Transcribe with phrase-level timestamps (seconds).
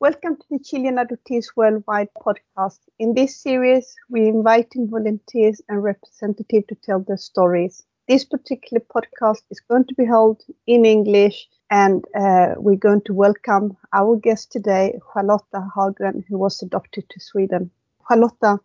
[0.00, 2.78] Welcome to the Chilean Adoptees Worldwide podcast.
[3.00, 7.82] In this series, we invite in volunteers and representatives to tell their stories.
[8.06, 13.12] This particular podcast is going to be held in English, and uh, we're going to
[13.12, 17.68] welcome our guest today, Charlotta Haggren, who was adopted to Sweden.
[18.08, 18.60] Charlotta,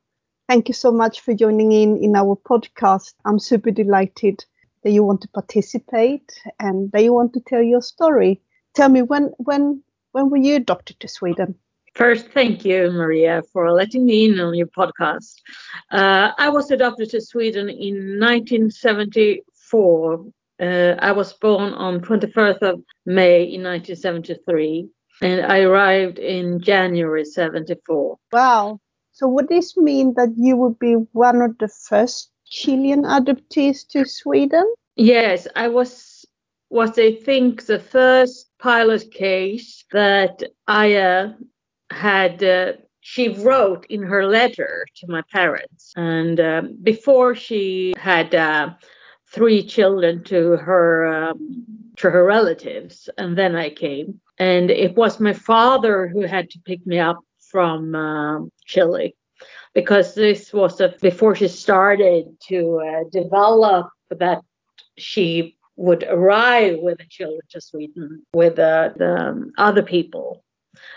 [0.47, 3.15] thank you so much for joining in in our podcast.
[3.25, 4.45] I'm super delighted
[4.83, 8.39] that you want to participate and that you want to tell your story.
[8.75, 9.81] Tell me when when
[10.13, 11.55] when were you adopted to Sweden?
[11.95, 15.41] First, thank you, Maria, for letting me in on your podcast.
[15.91, 20.25] Uh, I was adopted to Sweden in 1974.
[20.59, 24.87] Uh, I was born on 21st of May in 1973,
[25.21, 28.17] and I arrived in January 74.
[28.31, 28.79] Wow.
[29.11, 34.03] So would this mean that you would be one of the first Chilean adoptees to
[34.05, 34.65] Sweden?
[34.95, 36.12] Yes, I was
[36.73, 41.33] was I think the first pilot case that Aya
[41.91, 42.43] had.
[42.43, 42.73] Uh,
[43.05, 48.69] she wrote in her letter to my parents, and um, before she had uh,
[49.29, 51.65] three children to her um,
[51.97, 56.59] to her relatives, and then I came, and it was my father who had to
[56.65, 57.19] pick me up
[57.51, 59.13] from uh, Chile
[59.73, 64.41] because this was a, before she started to uh, develop that
[64.97, 70.43] she would arrive with the children to Sweden with uh, the um, other people.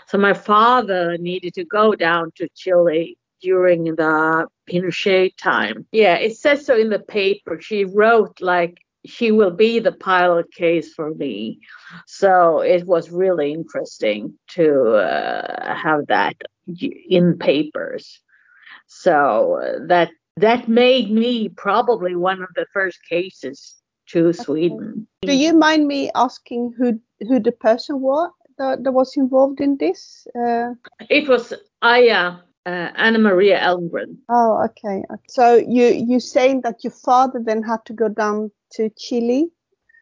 [0.07, 5.85] So my father needed to go down to Chile during the Pinochet time.
[5.91, 7.59] Yeah, it says so in the paper.
[7.61, 11.59] She wrote like she will be the pilot case for me.
[12.07, 16.35] So it was really interesting to uh, have that
[17.09, 18.19] in papers.
[18.87, 23.75] So that that made me probably one of the first cases
[24.07, 25.07] to Sweden.
[25.21, 29.77] Do you mind me asking who who the person was that, that was involved in
[29.77, 30.27] this?
[30.35, 30.73] Uh,
[31.09, 34.17] it was Aya uh, Anna Maria Elmgren.
[34.29, 35.03] Oh, okay.
[35.29, 39.49] So you you saying that your father then had to go down to Chile?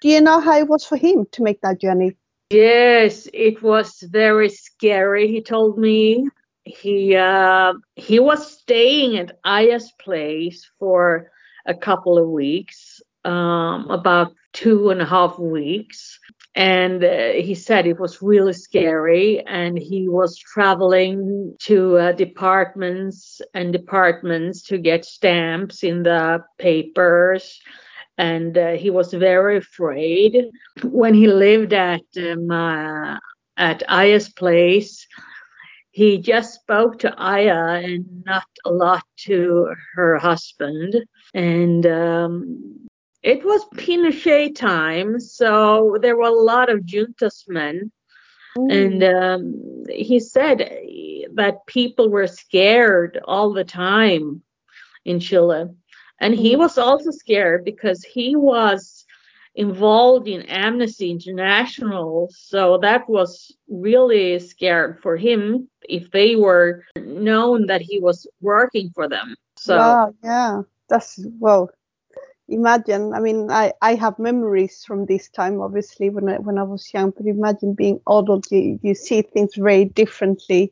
[0.01, 2.17] Do you know how it was for him to make that journey?
[2.49, 5.27] Yes, it was very scary.
[5.27, 6.27] He told me
[6.63, 11.31] he uh, he was staying at Aya's place for
[11.67, 12.84] a couple of weeks
[13.25, 16.19] um, about two and a half weeks.
[16.55, 19.43] And uh, he said it was really scary.
[19.45, 27.59] And he was traveling to uh, departments and departments to get stamps in the papers.
[28.17, 30.45] And uh, he was very afraid.
[30.83, 33.17] When he lived at um, uh,
[33.57, 35.07] at Aya's place,
[35.91, 40.95] he just spoke to Aya and not a lot to her husband.
[41.33, 42.84] And um,
[43.25, 47.91] it was Pinochet time, so there were a lot of juntas men.
[48.55, 48.85] Mm.
[48.85, 50.59] And um, he said
[51.33, 54.43] that people were scared all the time
[55.05, 55.65] in Chile.
[56.21, 56.59] And he mm.
[56.59, 59.05] was also scared because he was
[59.55, 62.29] involved in Amnesty International.
[62.31, 68.91] So that was really scared for him if they were known that he was working
[68.93, 69.35] for them.
[69.57, 71.71] So wow, yeah, that's well,
[72.49, 76.63] imagine i mean i i have memories from this time obviously when i when i
[76.63, 80.71] was young but imagine being adult you you see things very differently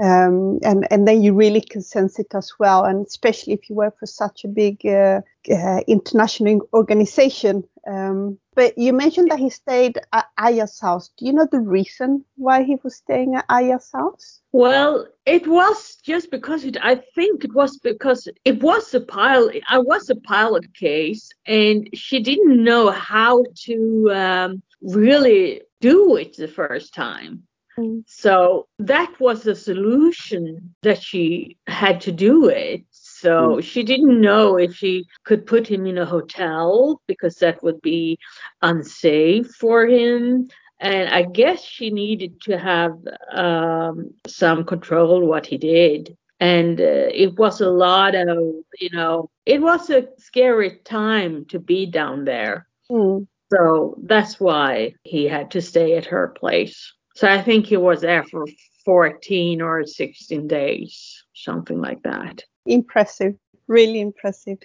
[0.00, 3.74] um, and and then you really can sense it as well and especially if you
[3.74, 5.20] work for such a big uh,
[5.50, 11.10] uh, international organization um, but you mentioned that he stayed at Aya's house.
[11.16, 14.40] Do you know the reason why he was staying at Aya's house?
[14.52, 19.62] Well, it was just because it, I think it was because it was a pilot.
[19.68, 26.36] I was a pilot case, and she didn't know how to um, really do it
[26.36, 27.44] the first time.
[27.78, 28.04] Mm.
[28.06, 32.84] So that was the solution that she had to do it.
[32.90, 33.64] So mm.
[33.64, 38.18] she didn't know if she could put him in a hotel because that would be
[38.60, 40.48] unsafe for him.
[40.80, 42.98] And I guess she needed to have
[43.30, 46.16] um, some control what he did.
[46.40, 48.38] And uh, it was a lot of,
[48.80, 52.66] you know, it was a scary time to be down there.
[52.90, 53.28] Mm.
[53.52, 56.92] So that's why he had to stay at her place.
[57.14, 58.46] So I think he was there for
[58.84, 62.42] 14 or 16 days, something like that.
[62.66, 63.34] Impressive
[63.72, 64.58] really impressive.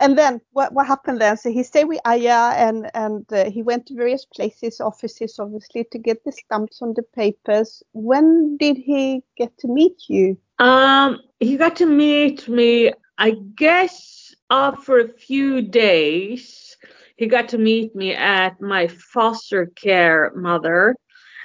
[0.00, 1.36] And then what what happened then?
[1.36, 5.84] So he stayed with aya and and uh, he went to various places offices obviously
[5.92, 7.82] to get the stamps on the papers.
[7.92, 10.38] When did he get to meet you?
[10.58, 16.76] Um he got to meet me i guess after a few days.
[17.16, 20.94] He got to meet me at my foster care mother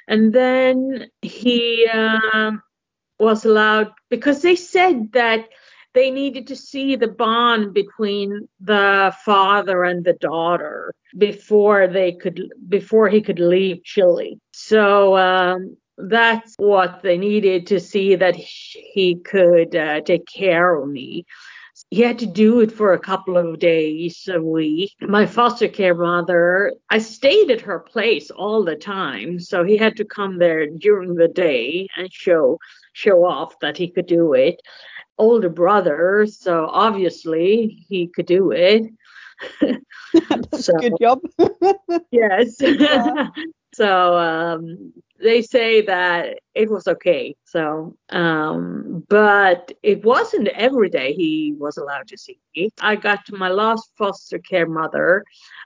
[0.08, 2.52] And then he uh,
[3.20, 5.50] was allowed because they said that
[5.94, 12.52] they needed to see the bond between the father and the daughter before they could
[12.68, 14.40] before he could leave Chile.
[14.52, 20.90] So um, that's what they needed to see that he could uh, take care of
[20.90, 21.26] me.
[21.94, 24.94] He had to do it for a couple of days a week.
[25.00, 29.96] My foster care mother, I stayed at her place all the time, so he had
[29.98, 32.58] to come there during the day and show
[32.94, 34.60] show off that he could do it.
[35.20, 38.92] Older brother, so obviously he could do it.
[39.62, 41.20] That's so, good job.
[42.10, 42.56] yes.
[42.60, 43.28] Yeah.
[43.74, 47.36] So um, they say that it was okay.
[47.46, 52.70] So, um, but it wasn't every day he was allowed to see me.
[52.82, 55.24] I got to my last foster care mother.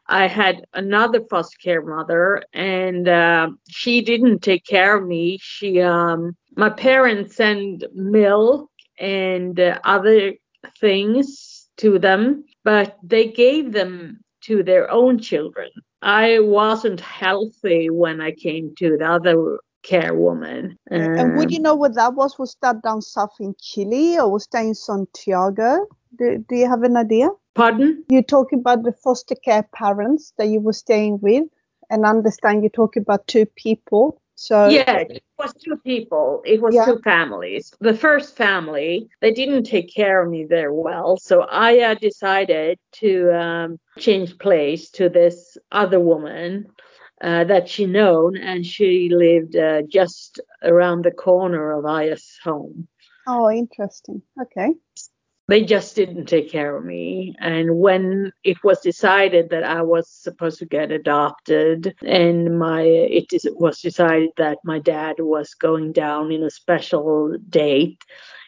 [0.07, 5.37] I had another foster care mother, and uh, she didn't take care of me.
[5.41, 8.69] She, um, my parents sent milk
[8.99, 10.33] and uh, other
[10.79, 15.69] things to them, but they gave them to their own children.
[16.01, 20.77] I wasn't healthy when I came to the other care woman.
[20.91, 22.37] Um, and would you know what that was?
[22.37, 25.87] Was that down south in Chile or was that in Santiago?
[26.17, 27.29] Do, do you have an idea?
[27.55, 28.03] Pardon?
[28.09, 31.45] You're talking about the foster care parents that you were staying with,
[31.89, 34.21] and understand you're talking about two people.
[34.39, 36.43] So yeah, it was two people.
[36.45, 36.85] It was yeah.
[36.85, 37.73] two families.
[37.79, 42.77] The first family, they didn't take care of me very well, so I uh, decided
[43.01, 46.67] to um, change place to this other woman
[47.19, 52.87] uh, that she known, and she lived uh, just around the corner of Aya's home.
[53.25, 54.21] Oh, interesting.
[54.39, 54.75] Okay.
[55.49, 57.33] They just didn't take care of me.
[57.39, 63.31] And when it was decided that I was supposed to get adopted, and my it
[63.31, 68.01] is, was decided that my dad was going down in a special date,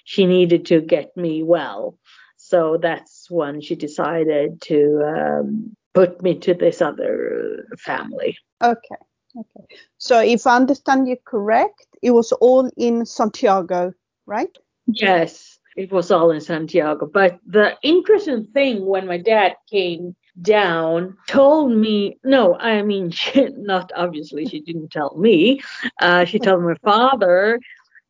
[0.04, 1.98] she needed to get me well.
[2.36, 8.38] So that's when she decided to um, put me to this other family.
[8.62, 8.96] Okay.
[9.38, 9.76] Okay.
[9.98, 13.94] So if I understand you correct, it was all in Santiago,
[14.26, 14.50] right?
[14.88, 17.06] Yes, it was all in Santiago.
[17.06, 23.50] But the interesting thing when my dad came down told me no i mean she,
[23.58, 25.60] not obviously she didn't tell me
[26.02, 27.60] uh, she told my father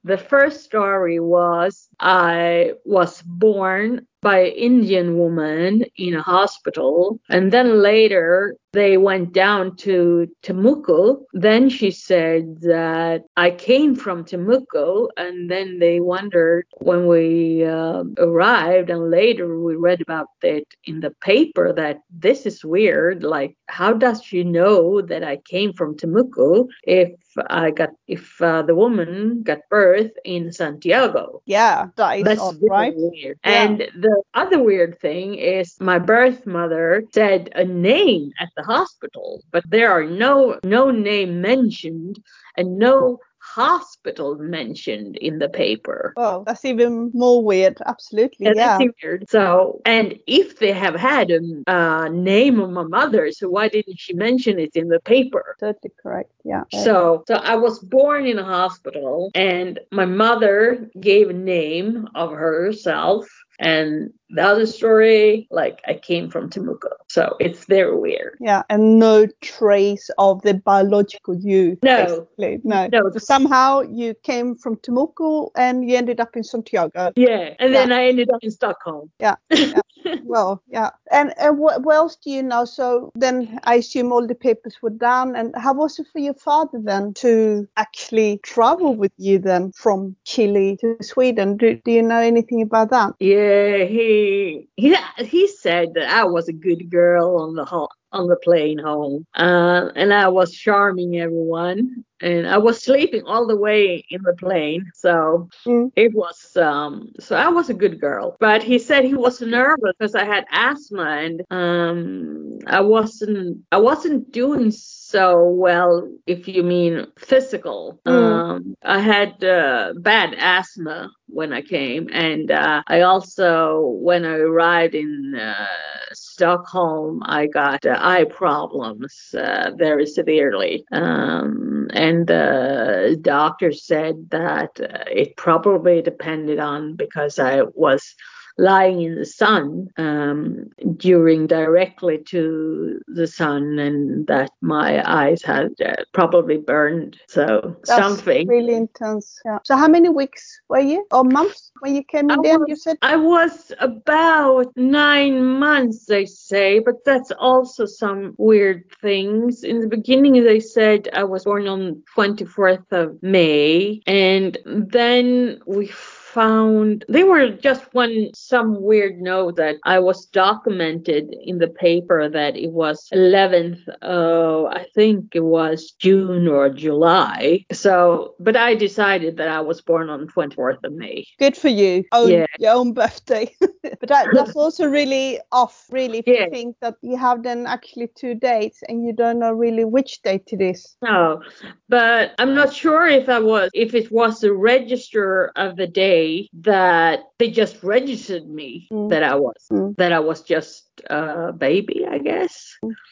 [0.03, 7.19] the first story was i was born by an Indian woman in a hospital.
[7.29, 11.23] And then later they went down to Temuco.
[11.33, 15.07] Then she said that I came from Temuco.
[15.17, 20.99] And then they wondered when we uh, arrived, and later we read about it in
[20.99, 23.23] the paper that this is weird.
[23.23, 27.11] Like, how does she know that I came from Temuco if
[27.49, 31.41] I got if uh, the woman got birth in Santiago?
[31.45, 32.93] Yeah, that is That's odd, right?
[32.95, 33.39] Weird.
[33.43, 33.63] Yeah.
[33.63, 38.63] And the the other weird thing is my birth mother said a name at the
[38.63, 42.19] hospital, but there are no no name mentioned
[42.57, 43.19] and no
[43.55, 46.13] hospital mentioned in the paper.
[46.17, 47.77] Oh, that's even more weird.
[47.85, 48.47] Absolutely.
[48.47, 48.53] Yeah.
[48.55, 48.77] yeah.
[48.77, 49.29] That's weird.
[49.29, 53.99] So, and if they have had a uh, name of my mother, so why didn't
[53.99, 55.55] she mention it in the paper?
[55.59, 56.31] Totally correct.
[56.43, 56.63] Yeah.
[56.71, 62.31] So, so I was born in a hospital and my mother gave a name of
[62.31, 63.27] herself
[63.59, 66.91] and the other story, like I came from Temuco.
[67.09, 68.37] So it's very weird.
[68.39, 71.77] Yeah, and no trace of the biological you.
[71.81, 72.05] No.
[72.05, 72.61] Basically.
[72.63, 72.87] No.
[72.91, 73.09] No.
[73.11, 77.11] So somehow you came from Temuco and you ended up in Santiago.
[77.15, 77.55] Yeah.
[77.59, 77.79] And yeah.
[77.79, 79.09] then I ended up in Stockholm.
[79.19, 79.35] Yeah.
[79.49, 79.81] yeah.
[80.23, 80.91] well, yeah.
[81.11, 82.65] And and what, what else do you know?
[82.65, 85.35] So then I assume all the papers were done.
[85.35, 90.15] And how was it for your father then to actually travel with you then from
[90.25, 91.57] Chile to Sweden?
[91.57, 93.15] Do, do you know anything about that?
[93.19, 96.98] Yeah, he he he said that I was a good girl
[97.39, 97.65] on the
[98.11, 103.47] on the plane home, uh, and I was charming everyone, and I was sleeping all
[103.47, 105.91] the way in the plane, so mm.
[105.95, 108.35] it was um so I was a good girl.
[108.39, 113.77] But he said he was nervous because I had asthma and um I wasn't I
[113.77, 117.99] wasn't doing so well if you mean physical.
[118.05, 118.11] Mm.
[118.11, 124.35] Um I had uh, bad asthma when I came, and uh, I also when I
[124.35, 125.67] arrived in uh,
[126.13, 130.85] Stockholm, I got uh, eye problems uh, very severely.
[130.91, 138.15] Um, and the doctor said that uh, it probably depended on because I was
[138.59, 145.71] lying in the sun um, during directly to the sun and that my eyes had
[145.83, 149.39] uh, probably burned so That's something really intense.
[149.45, 149.59] Yeah.
[149.63, 152.59] So how many weeks were you or months when you came in there?
[152.67, 159.63] You said I was about nine months, they say, but that's also some weird things.
[159.63, 165.91] In the beginning, they said I was born on 24th of May, and then we
[166.33, 172.19] found they were just one some weird note that I was documented in the paper
[172.29, 177.93] that it was 11th uh I think it was June or July so
[178.39, 182.03] but I decided that I was born on 24th of May good for you.
[182.11, 182.45] Own Yeah.
[182.63, 183.45] your own birthday.
[183.99, 186.43] but that, that's also really off, really, if Yeah.
[186.45, 190.21] you think that you have then actually two dates and you don't know really which
[190.27, 190.81] date it is.
[191.01, 191.41] No,
[191.87, 196.18] but I'm not sure if I was if it was the register of the day
[196.27, 199.09] that they just registered me Mm.
[199.09, 199.95] that I was Mm.
[199.97, 202.53] that I was just a baby, I guess.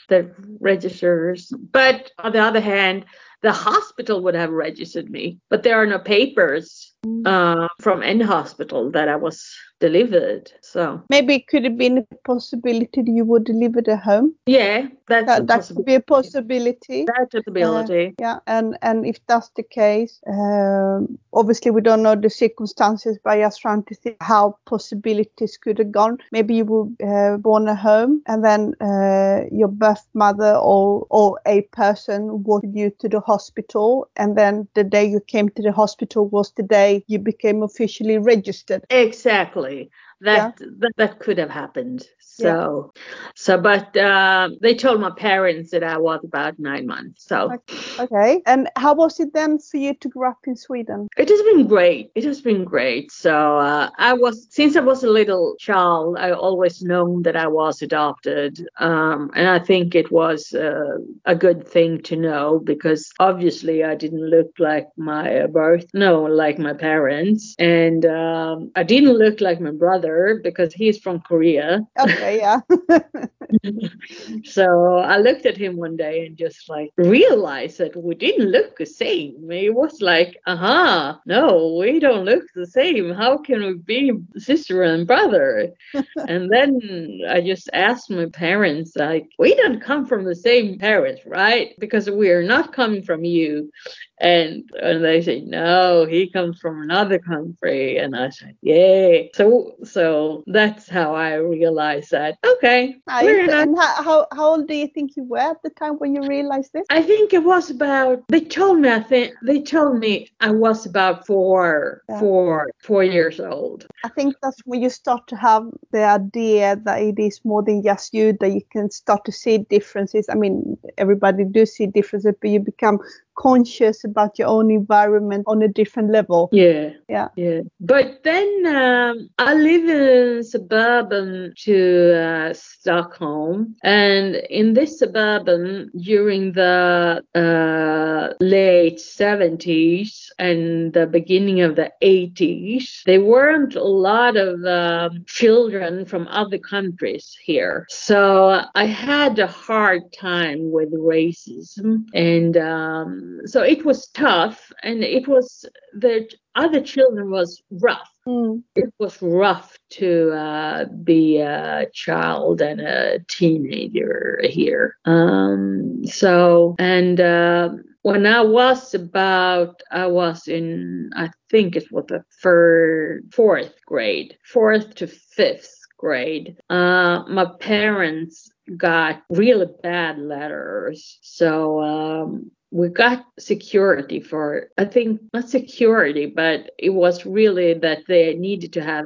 [0.09, 1.51] The registers.
[1.71, 3.05] But on the other hand,
[3.41, 6.93] the hospital would have registered me, but there are no papers
[7.25, 10.51] uh, from any hospital that I was delivered.
[10.61, 14.33] So Maybe it could have been a possibility that you were delivered at home.
[14.45, 17.05] yeah, that's That, that could be a possibility.
[17.05, 18.15] That's a possibility.
[18.19, 23.37] Yeah, and and if that's the case, um, obviously we don't know the circumstances, but
[23.37, 26.17] just trying to see how possibilities could have gone.
[26.31, 31.39] Maybe you were uh, born at home, and then uh, your birth mother or or
[31.45, 35.71] a person walked you to the hospital, and then the day you came to the
[35.71, 38.83] hospital was the day you became officially registered.
[38.89, 39.91] Exactly.
[40.21, 42.07] That, that that could have happened.
[42.39, 42.53] Yeah.
[42.53, 42.93] So,
[43.35, 47.25] so but uh, they told my parents that I was about nine months.
[47.27, 47.51] So
[47.99, 51.07] Okay, and how was it then for you to grow up in Sweden?
[51.17, 52.11] it has been great.
[52.15, 53.11] It has been great.
[53.11, 57.47] So uh, I was since I was a little child, I always known that I
[57.47, 63.09] was adopted, um, and I think it was uh, a good thing to know because
[63.19, 69.13] obviously I didn't look like my birth, no, like my parents, and um, I didn't
[69.13, 70.06] look like my brother
[70.43, 71.81] because he's from Korea.
[71.99, 72.59] Okay, yeah.
[74.43, 78.77] so I looked at him one day and just like realized that we didn't look
[78.77, 79.49] the same.
[79.51, 83.11] It was like, aha, no, we don't look the same.
[83.11, 85.73] How can we be sister and brother?
[86.27, 91.21] and then I just asked my parents, like, we don't come from the same parents,
[91.25, 91.73] right?
[91.79, 93.71] Because we are not coming from you.
[94.19, 97.97] And and they say, no, he comes from another country.
[97.97, 99.29] And I said, yay.
[99.35, 102.37] So so that's how I realized that.
[102.45, 103.49] Okay, Nice.
[103.49, 106.23] And how, how how old do you think you were at the time when you
[106.27, 106.85] realized this?
[106.89, 108.23] I think it was about.
[108.29, 108.89] They told me.
[108.89, 112.19] I think they told me I was about four, Yeah.
[112.19, 113.85] four, four years old.
[114.03, 117.83] I think that's when you start to have the idea that it is more than
[117.83, 120.25] just you, that you can start to see differences.
[120.29, 122.99] I mean, everybody do see differences, but you become
[123.37, 126.49] conscious about your own environment on a different level.
[126.51, 127.29] Yeah, Yeah.
[127.35, 127.61] yeah.
[127.79, 131.77] But then um, I live in suburban to
[132.17, 141.75] uh, Stockholm, and in this suburban during the uh, late seventies and the beginning of
[141.75, 148.85] the eighties, there weren't a lot of um, children from other countries here, so I
[148.85, 155.65] had a hard time with racism, and um, so it was tough, and it was
[155.93, 158.09] the other children was rough.
[158.27, 158.63] Mm.
[158.75, 164.95] It was rough to uh, be a child and a teenager here.
[165.05, 167.69] Um, so, and uh,
[168.01, 174.37] when I was about, I was in, I think it was the third, fourth grade,
[174.43, 176.57] fourth to fifth grade.
[176.69, 181.19] Uh, my parents got really bad letters.
[181.21, 187.99] So, um, we got security for i think not security but it was really that
[188.07, 189.05] they needed to have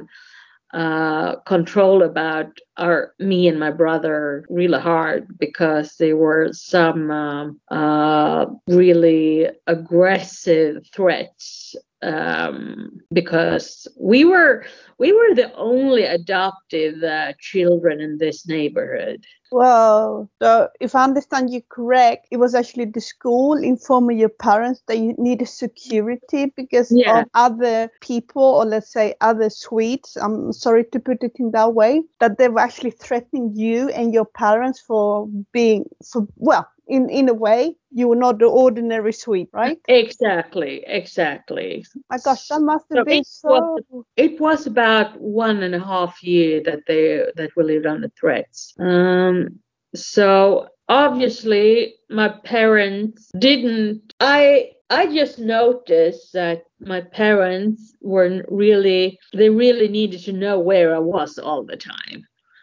[0.74, 2.46] uh, control about
[2.78, 10.86] our me and my brother really hard because there were some um, uh, really aggressive
[10.94, 14.64] threats um, because we were
[14.98, 21.52] we were the only adoptive uh, children in this neighborhood Well, so if I understand
[21.52, 26.90] you correct, it was actually the school informing your parents that you needed security because
[26.90, 27.20] Yeah.
[27.20, 30.16] of other people, or let's say other Swedes.
[30.16, 34.14] I'm sorry to put it in that way, that they were actually threatening you and
[34.14, 39.12] your parents for being, for well, in in a way you were not the ordinary
[39.12, 39.78] Swede, right?
[39.88, 41.84] Exactly, exactly.
[42.10, 43.48] My gosh, that must have So been it so.
[43.48, 47.06] was- It was about one and a half year that they
[47.38, 48.74] that we lived under threats.
[48.78, 49.58] Um,
[49.94, 54.00] so obviously my parents didn't.
[54.20, 56.58] I I just noticed that
[56.92, 59.18] my parents weren't really.
[59.40, 62.20] They really needed to know where I was all the time.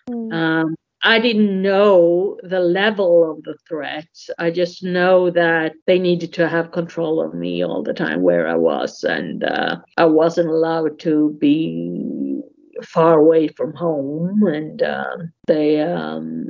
[0.09, 0.67] Mm, Um,
[1.03, 4.29] I didn't know the level of the threats.
[4.38, 8.48] I just know that they needed to have control of me all the time where
[8.48, 12.41] I was, and uh, I wasn't allowed to be
[12.84, 14.44] far away from home.
[14.44, 16.48] And um they, um,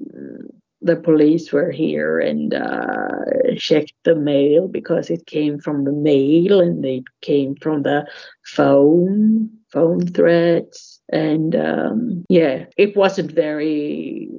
[0.81, 6.61] the police were here and uh, checked the mail because it came from the mail
[6.61, 8.07] and they came from the
[8.45, 14.29] phone, phone threats, and um, yeah, it wasn't very.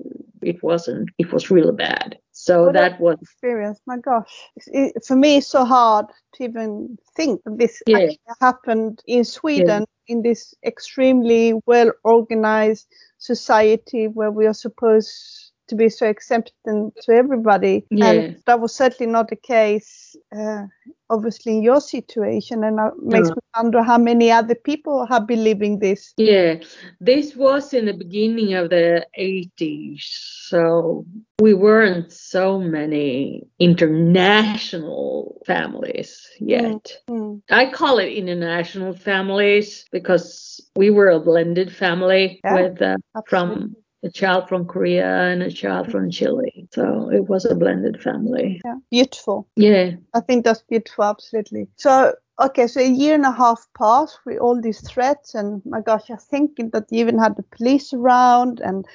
[0.43, 1.11] It wasn't.
[1.19, 2.19] It was really bad.
[2.33, 3.81] So What that was experience.
[3.87, 4.31] My gosh,
[4.69, 7.99] it, for me, it's so hard to even think that this Yeah.
[7.99, 12.87] actually happened in Sweden in this extremely well organized
[13.19, 17.87] society where we are supposed to be so accepting to everybody.
[17.91, 18.11] Yeah.
[18.11, 20.65] And that was certainly not the case, uh,
[21.09, 22.65] obviously, in your situation.
[22.65, 23.35] And it makes No.
[23.37, 26.13] me wonder how many other people have been living this.
[26.17, 26.57] Yeah,
[27.01, 30.03] this was in the beginning of the 80s.
[30.49, 31.07] So
[31.41, 36.85] we weren't so many international families yet.
[37.09, 42.97] Mm, I call it international families because we were a blended family Yeah, with uh,
[43.29, 43.77] from.
[44.03, 46.69] A child from Korea and a child from Chile.
[46.73, 48.61] So it was a blended family.
[48.65, 49.49] Yeah, beautiful.
[49.57, 49.93] Yeah.
[50.15, 51.69] I think that's beautiful, absolutely.
[51.77, 55.81] So, okay, so a year and a half passed with all these threats, and my
[55.81, 58.87] gosh, I'm thinking that you even had the police around and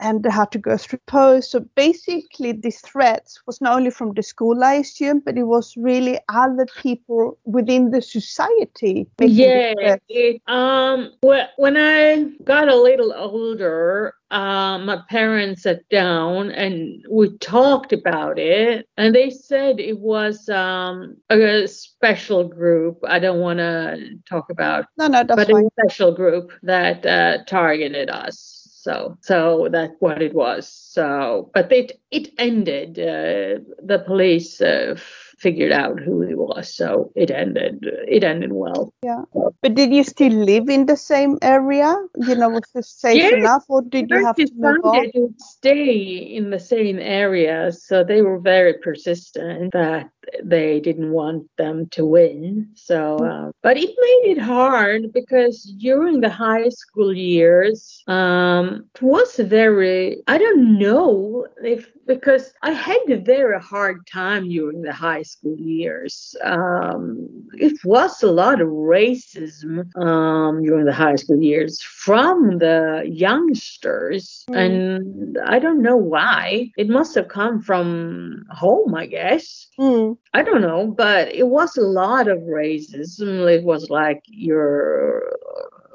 [0.00, 1.50] and they had to go through post.
[1.50, 5.76] So basically, these threats was not only from the school, I assume, but it was
[5.76, 9.06] really other people within the society.
[9.18, 16.50] making Yeah, it, um, when I got a little older, uh, my parents sat down
[16.52, 22.98] and we talked about it, and they said it was um, a special group.
[23.06, 25.66] I don't want to talk about, No, no, that's but fine.
[25.66, 28.59] a special group that uh, targeted us.
[28.82, 30.68] So, so that's what it was.
[30.68, 32.98] So, but it it ended.
[32.98, 34.94] Uh, the police uh,
[35.38, 37.84] figured out who he was, so it ended.
[38.08, 38.92] It ended well.
[39.02, 39.22] Yeah.
[39.62, 41.94] But did you still live in the same area?
[42.16, 45.10] You know, was it safe Yes, enough, or did you have to move on?
[45.12, 45.92] to stay
[46.36, 50.10] in the same area, so they were very persistent that
[50.42, 52.68] they didn't want them to win.
[52.74, 59.02] So, uh, but it made it hard because during the high school years, um, it
[59.02, 60.22] was very.
[60.26, 65.56] I don't know if because I had a very hard time during the high school
[65.58, 66.34] years.
[66.42, 73.02] Um, it was a lot of racism um, during the high school years from the
[73.06, 74.56] youngsters, Mm.
[74.56, 76.70] and I don't know why.
[76.76, 79.68] It must have come from home, I guess.
[79.78, 83.50] Mm, I don't know, but it was a lot of racism.
[83.50, 85.36] It was like you're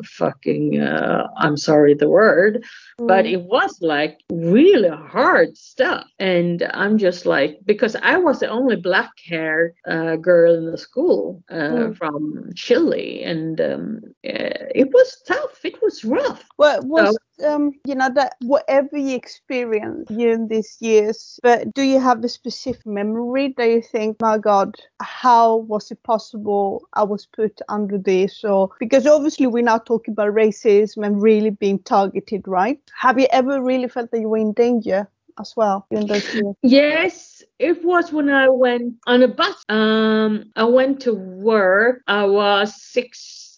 [0.03, 2.63] fucking uh, I'm sorry the word,
[3.07, 6.05] but mm, it was like really hard stuff.
[6.19, 10.77] And I'm just like because I was the only black haired uh, girl in the
[10.77, 11.97] school uh, Mm.
[11.97, 15.63] from Chile, and um, uh, it was tough.
[15.63, 16.43] It was rough.
[16.57, 21.99] Well, was um, you know that whatever you experienced during these years, but do you
[21.99, 27.25] have a specific memory that you think, my God, how was it possible I was
[27.25, 28.43] put under this?
[28.43, 32.79] Or because obviously we're now talking about racism and really being targeted, right?
[32.97, 36.55] Have you ever really felt that you were in danger as well during those years?
[36.61, 39.63] Yes, it was when I went on a bus.
[39.69, 42.01] Um, I went to work.
[42.07, 42.75] I was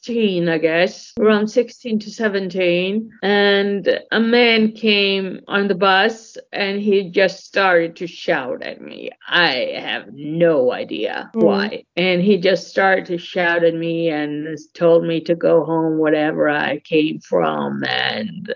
[0.08, 3.12] 16, I guess, around 16 to 17.
[3.24, 9.10] And a man came on the bus and he just started to shout at me.
[9.28, 11.44] I have no idea Mm.
[11.44, 11.84] why.
[11.98, 16.48] And he just started to shout at me and told me to go home, whatever
[16.50, 17.84] I came from.
[17.84, 18.56] And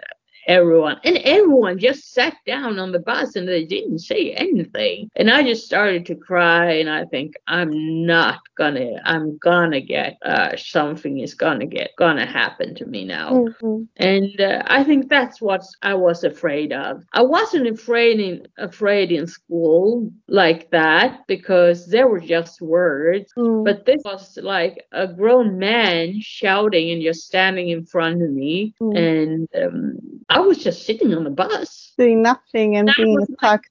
[0.51, 5.29] everyone and everyone just sat down on the bus and they didn't say anything and
[5.31, 10.55] i just started to cry and i think i'm not gonna i'm gonna get uh
[10.57, 15.09] something is gonna get gonna happen to me now Mm, mm, and uh, i think
[15.09, 21.21] that's what i was afraid of i wasn't afraid in afraid in school like that
[21.27, 27.01] because there were just words mm, but this was like a grown man shouting and
[27.01, 28.73] just standing in front of me.
[28.81, 28.97] Mm.
[28.97, 31.93] And um, I was just sitting on the bus.
[31.97, 33.69] Doing nothing and That being was my attacked.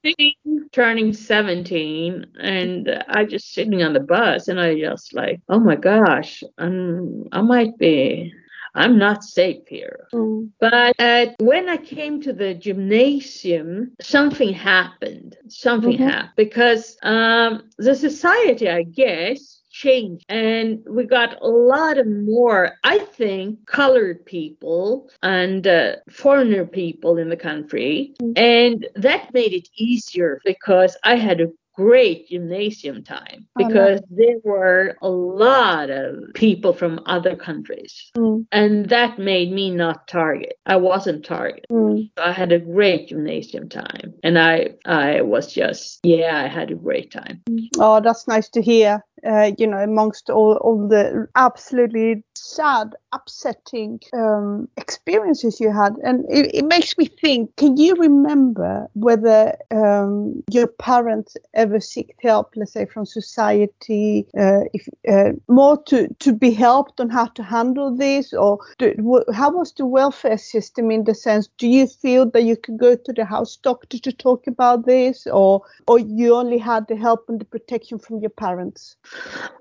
[0.72, 5.76] turning 17 and I just sitting on the bus and I just like, oh my
[5.76, 8.33] gosh, I'm, I might be,
[8.74, 10.06] I'm not safe here.
[10.12, 10.50] Mm.
[10.61, 15.37] But uh, when I came to the gymnasium, something happened.
[15.48, 16.11] Something Mhm.
[16.11, 22.72] happened because um, the society, I guess, changed and we got a lot of more
[22.85, 29.68] i think colored people and uh, foreigner people in the country and that made it
[29.76, 36.14] easier because i had a great gymnasium time Oh, because there were a lot of
[36.35, 38.46] people from other countries Mm.
[38.52, 42.11] and that made me not target i wasn't target Mm.
[42.16, 46.74] I had a great gymnasium time, and I I was just yeah, I had a
[46.74, 47.42] great time.
[47.78, 49.02] Oh, that's nice to hear.
[49.26, 56.24] Uh, you know, amongst all, all the absolutely sad, upsetting um, experiences you had, and
[56.30, 57.54] it, it makes me think.
[57.56, 64.61] Can you remember whether um, your parents ever seeked help, let's say from society, uh,
[64.72, 69.50] if uh, more to to be helped on how to handle this, or do, how
[69.50, 71.48] was the welfare system in the sense?
[71.59, 75.26] Do you feel that you could go to the house doctor to talk about this,
[75.26, 78.96] or or you only had the help and the protection from your parents?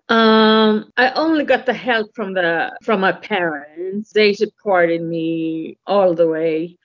[0.09, 4.11] Um, I only got the help from the from my parents.
[4.11, 6.77] They supported me all the way.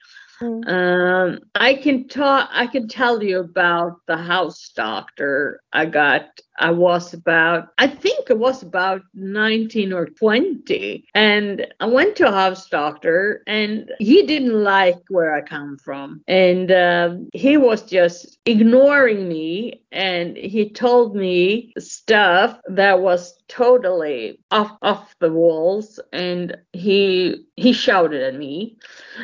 [0.45, 0.67] Mm.
[0.67, 2.49] Um, I can talk.
[2.51, 6.25] I can tell you about the house doctor I got.
[6.57, 7.69] I was about.
[7.77, 13.41] I think it was about 19 or 20, and I went to a house doctor,
[13.47, 19.81] and he didn't like where I come from, and um, he was just ignoring me,
[19.91, 27.73] and he told me stuff that was totally off off the walls, and he he
[27.73, 28.77] shouted at me.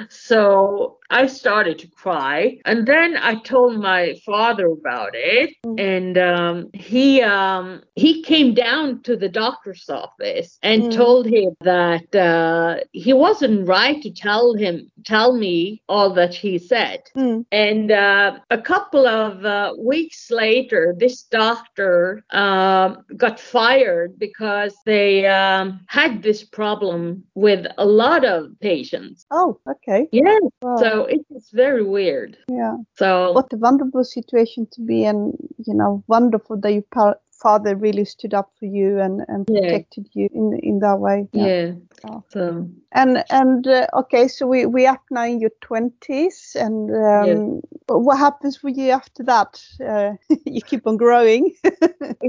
[0.09, 2.57] So I started to cry.
[2.65, 5.51] And then I told my father about it.
[5.65, 5.79] Mm.
[5.79, 10.91] And um, he um, he came down to the doctor's office and Mm.
[10.91, 16.57] told him that uh, he wasn't right to tell him tell me all that he
[16.57, 17.01] said.
[17.15, 17.45] Mm.
[17.51, 25.25] And uh, a couple of uh, weeks later, this doctor um, got fired because they
[25.27, 29.25] um, had this problem with a lot of patients.
[29.31, 30.07] Oh, okay.
[30.11, 30.77] Yeah, Wow.
[30.77, 32.37] so it is very weird.
[32.49, 32.77] yeah.
[32.95, 35.33] So What a wonderful situation to be in.
[35.65, 39.61] You know, wonderful that your father really stood up for you and, and Yeah.
[39.61, 41.27] protected you in in that way.
[41.33, 41.73] yeah,
[42.05, 42.23] Oh.
[42.29, 47.61] so And and uh, okay, so we we up now in your twenties, and um,
[47.87, 49.61] but what happens for you after that?
[49.79, 50.13] Uh,
[50.45, 51.55] you keep on growing.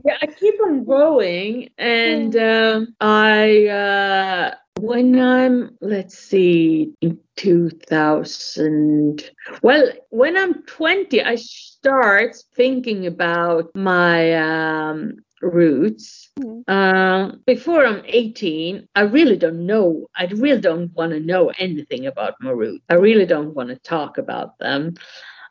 [0.05, 9.31] yeah, I keep on growing, and um, I uh, when I'm let's see in 2000
[9.63, 16.65] well when I'm 20 I start thinking about my um, roots Mm.
[16.69, 20.07] um, before I'm 18, I really don't know.
[20.17, 22.83] I really don't want to know anything about my roots.
[22.89, 24.95] I really don't want to talk about them.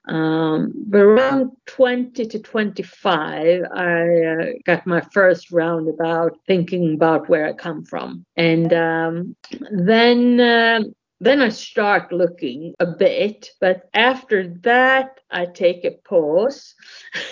[0.08, 7.48] Um, but around 20 to 25, I uh, got my first roundabout thinking about where
[7.48, 8.26] I come from.
[8.36, 9.36] And um,
[9.72, 16.74] then um then I start looking a bit, but after that, I take a pause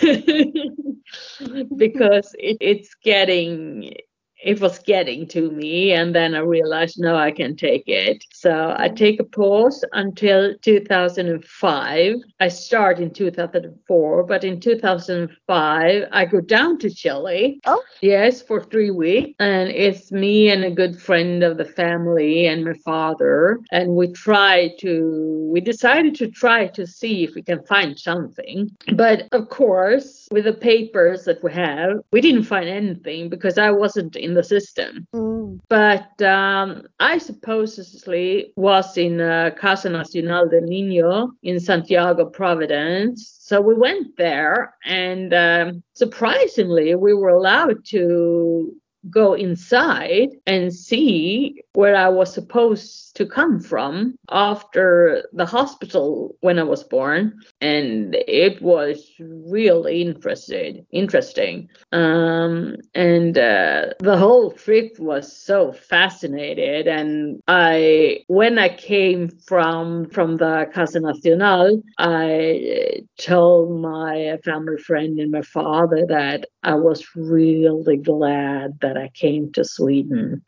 [1.76, 3.94] because it, it's getting
[4.42, 8.24] it was getting to me and then i realized no i can take it.
[8.32, 16.24] So i take a pause until 2005 i start in 2004 but in 2005 i
[16.24, 17.60] go down to chile.
[17.66, 17.82] Oh.
[18.00, 22.64] yes for three weeks and it's me and a good friend of the family and
[22.64, 27.62] my father and we try to we decided to try to see if we can
[27.64, 28.70] find something.
[28.94, 33.70] But of course with the papers that we have we didn't find anything because i
[33.70, 35.60] wasn't in the system Mm.
[35.68, 43.36] but um, I supposedly was in uh, Casa Nacional del Niño in Santiago, Providence.
[43.40, 48.74] So we went there, and um, surprisingly, we were allowed to
[49.08, 56.58] go inside and see where I was supposed to come from after the hospital when
[56.58, 57.40] I was born.
[57.60, 61.68] And it was really interested, interesting.
[61.92, 66.86] Um, and uh, the whole trip was so fascinated.
[66.86, 75.18] And I, when I came from from the Casa Nacional, I told my family friend
[75.18, 80.42] and my father that I was really glad that I came to Sweden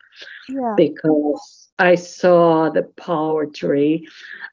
[0.49, 0.73] Yeah.
[0.77, 4.07] because I saw the poetry.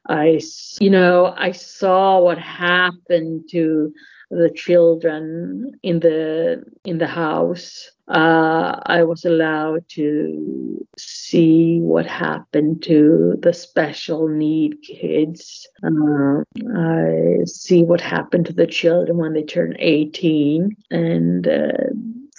[0.07, 0.41] I,
[0.79, 3.93] you know, I saw what happened to
[4.31, 7.91] the children in the in the house.
[8.07, 15.67] Uh, I was allowed to see what happened to the special need kids.
[15.83, 16.43] Uh,
[16.75, 21.71] I see what happened to the children when they turn 18, and uh,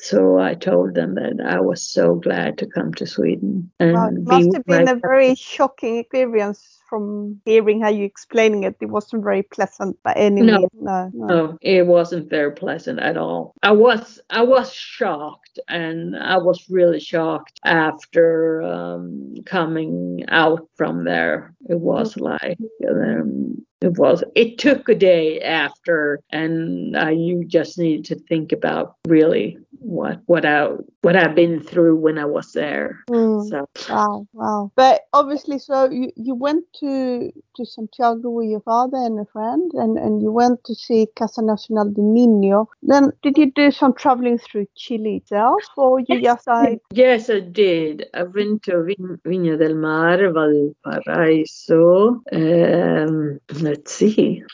[0.03, 4.09] so I told them that I was so glad to come to Sweden and Wow,
[4.09, 8.77] it must with have been a very shocking experience from hearing how you explaining it.
[8.81, 10.59] It wasn't very pleasant by any No.
[10.59, 10.71] means.
[10.75, 11.27] No, no.
[11.27, 13.55] No, it wasn't very pleasant at all.
[13.63, 21.05] I was I was shocked, and I was really shocked after um, coming out from
[21.05, 21.55] there.
[21.69, 22.59] It was like
[22.91, 24.25] um, it was.
[24.35, 30.21] It took a day after, and uh, you just need to think about really what
[30.27, 30.69] what I
[31.03, 33.03] what I've been through when I was there.
[33.11, 33.49] Mm.
[33.49, 34.73] So Wow, wow.
[34.77, 39.71] But obviously, so you, you went to to Santiago with your father and a friend,
[39.75, 42.67] and, and you went to see Casa Nacional de Niño.
[42.83, 47.41] Then, did you do some traveling through Chile itself, or you just like, Yes, I
[47.41, 48.07] did.
[48.15, 52.23] I went to Vin- Viña del Mar, Valparaiso.
[52.33, 53.41] Um,
[53.73, 54.45] let's see.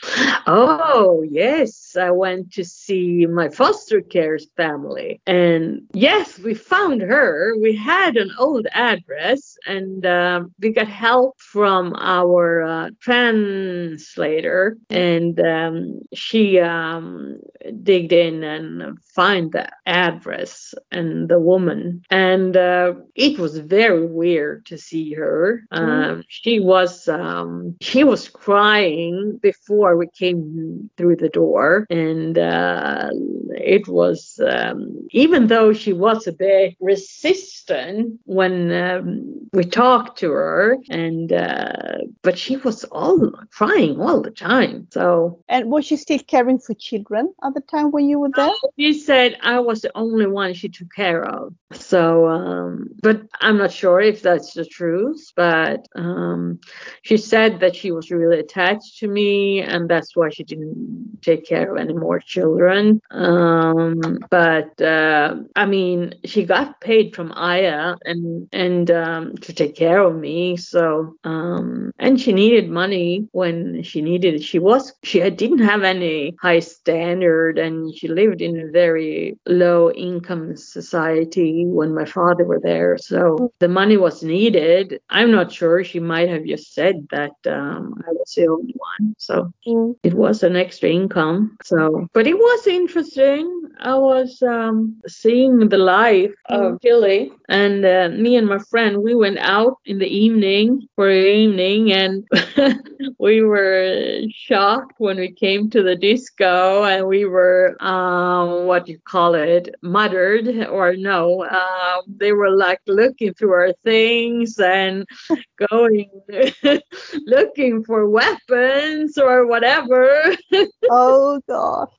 [0.47, 5.21] Oh, yes, I went to see my foster care's family.
[5.27, 7.53] And yes, we found her.
[7.61, 14.77] We had an old address and um, we got help from our uh, translator.
[14.89, 17.39] And um, she um,
[17.83, 24.65] digged in and find the address and the woman and uh, it was very weird
[24.65, 29.08] to see her um, she was um, she was crying
[29.41, 33.09] before we came through the door and uh,
[33.55, 40.31] it was um, even though she was a bit resistant when um, we talked to
[40.31, 45.97] her and uh, but she was all crying all the time so and was she
[45.97, 48.51] still caring for children at the time when you were there?
[48.77, 51.53] she said I was the only one she took care of.
[51.71, 55.31] So, um, but I'm not sure if that's the truth.
[55.35, 56.59] But um,
[57.03, 61.45] she said that she was really attached to me, and that's why she didn't take
[61.45, 63.01] care of any more children.
[63.11, 69.75] Um, but uh, I mean, she got paid from Aya and and um, to take
[69.75, 70.57] care of me.
[70.57, 74.43] So, um, and she needed money when she needed it.
[74.43, 79.91] She was she didn't have any high standard, and she lived in a very low
[79.91, 82.97] income society when my father were there.
[82.97, 84.99] So the money was needed.
[85.09, 85.83] I'm not sure.
[85.83, 88.88] She might have just said that um, I was the only one.
[89.17, 89.95] So Mm.
[90.03, 91.57] it was an extra income.
[91.63, 93.61] So, but it was interesting.
[93.79, 99.13] I was um, seeing the life of Chile, and uh, me and my friend we
[99.15, 102.23] went out in the evening for the evening, and
[103.19, 108.91] we were shocked when we came to the disco, and we were um, what do
[108.93, 111.43] you call it, muttered or no?
[111.45, 115.05] Um, they were like looking through our things and
[115.71, 116.09] going
[117.25, 118.68] looking for weapons
[119.17, 120.35] or whatever.
[120.91, 121.89] Oh God.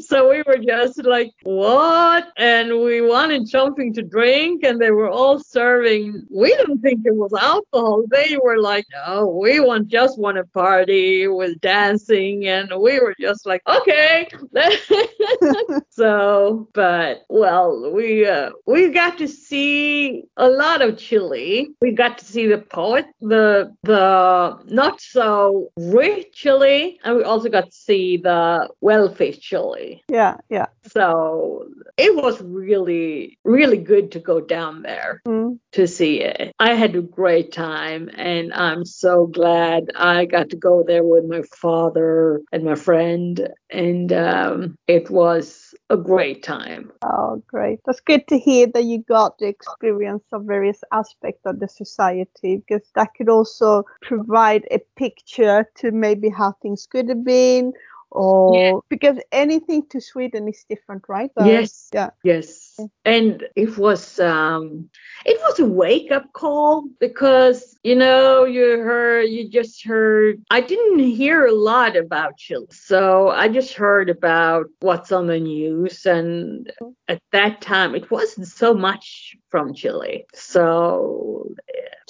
[0.00, 2.28] so we were just like, what?
[2.36, 6.26] And we wanted something to drink, and they were all serving.
[6.30, 8.04] We didn't think it was alcohol.
[8.10, 13.14] They were like, no, we want just want a party with dancing, and we were
[13.20, 14.26] just like, okay.
[15.90, 21.68] so, but well, we uh, we got to see a lot of Chile.
[21.80, 27.48] We got to see the poet, the the not so rich Chile, and we also
[27.48, 30.02] got to see the wealthy Chile.
[30.08, 30.66] Yeah, yeah.
[30.92, 35.58] So it was really, really good to go down there Mm.
[35.72, 36.52] to see it.
[36.58, 41.24] I had a great time, and I'm so glad I got to go there with
[41.24, 46.92] my father and my friend, and um, it was a great time.
[47.02, 47.80] Oh, great.
[47.84, 52.62] That's good to hear that you got the experience of various aspects of the society
[52.66, 57.72] because that could also provide a picture to maybe how things could have been
[58.10, 61.30] or because anything to Sweden is different, right?
[61.38, 61.88] So, Yes.
[61.92, 62.10] Yeah.
[62.22, 62.69] Yes.
[63.04, 64.88] And it was um
[65.26, 70.60] it was a wake up call because you know you heard you just heard I
[70.60, 72.66] didn't hear a lot about Chile.
[72.70, 76.70] So I just heard about what's on the news and
[77.08, 80.24] at that time it wasn't so much from Chile.
[80.34, 81.54] So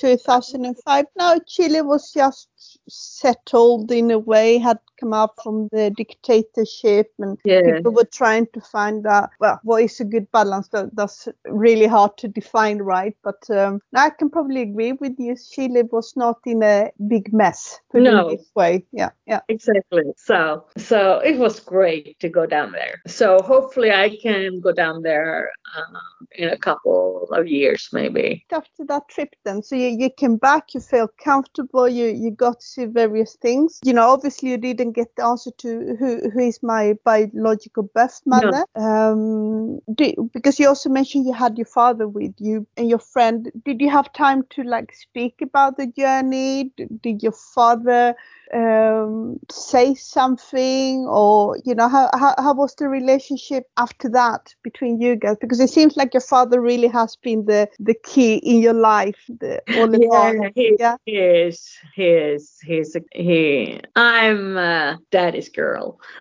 [0.00, 1.04] 2005.
[1.18, 2.48] No, Chile was just
[2.88, 7.60] settled in a way, had come out from the dictatorship, and Yeah.
[7.74, 9.30] people were trying to find that.
[9.38, 10.59] Well, what is a good balance?
[10.68, 13.16] That, that's really hard to define, right?
[13.22, 15.36] But um, I can probably agree with you.
[15.36, 17.80] Chile was not in a big mess.
[17.90, 18.30] Put No.
[18.30, 18.84] this way.
[18.92, 19.40] Yeah, yeah.
[19.48, 20.04] Exactly.
[20.16, 23.00] So so it was great to go down there.
[23.06, 28.44] So hopefully I can go down there um, in a couple of years maybe.
[28.52, 32.60] After that trip, then, so you, you came back, you felt comfortable, you you got
[32.60, 33.78] to see various things.
[33.84, 38.20] You know, obviously you didn't get the answer to who who is my biological birth
[38.26, 38.64] mother.
[38.74, 43.50] Um, did, because you also mentioned you had your father with you and your friend.
[43.64, 46.72] Did you have time to like speak about the journey?
[47.02, 48.14] Did your father
[48.52, 55.00] um, say something, or you know, how, how how was the relationship after that between
[55.00, 55.36] you guys?
[55.40, 59.24] Because it seems like your father really has been the the key in your life,
[59.28, 60.34] the all along.
[60.38, 60.96] Yeah, he, Yeah.
[61.04, 61.78] he is.
[61.94, 62.58] He is.
[62.62, 63.80] He's a, he.
[63.94, 65.98] I'm uh, daddy's girl.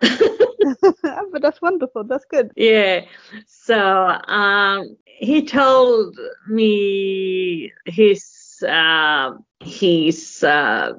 [1.32, 2.04] but that's wonderful.
[2.04, 2.50] That's good.
[2.56, 3.02] Yeah.
[3.46, 6.16] So um, he told
[6.48, 8.24] me his
[8.66, 10.92] uh, he's uh,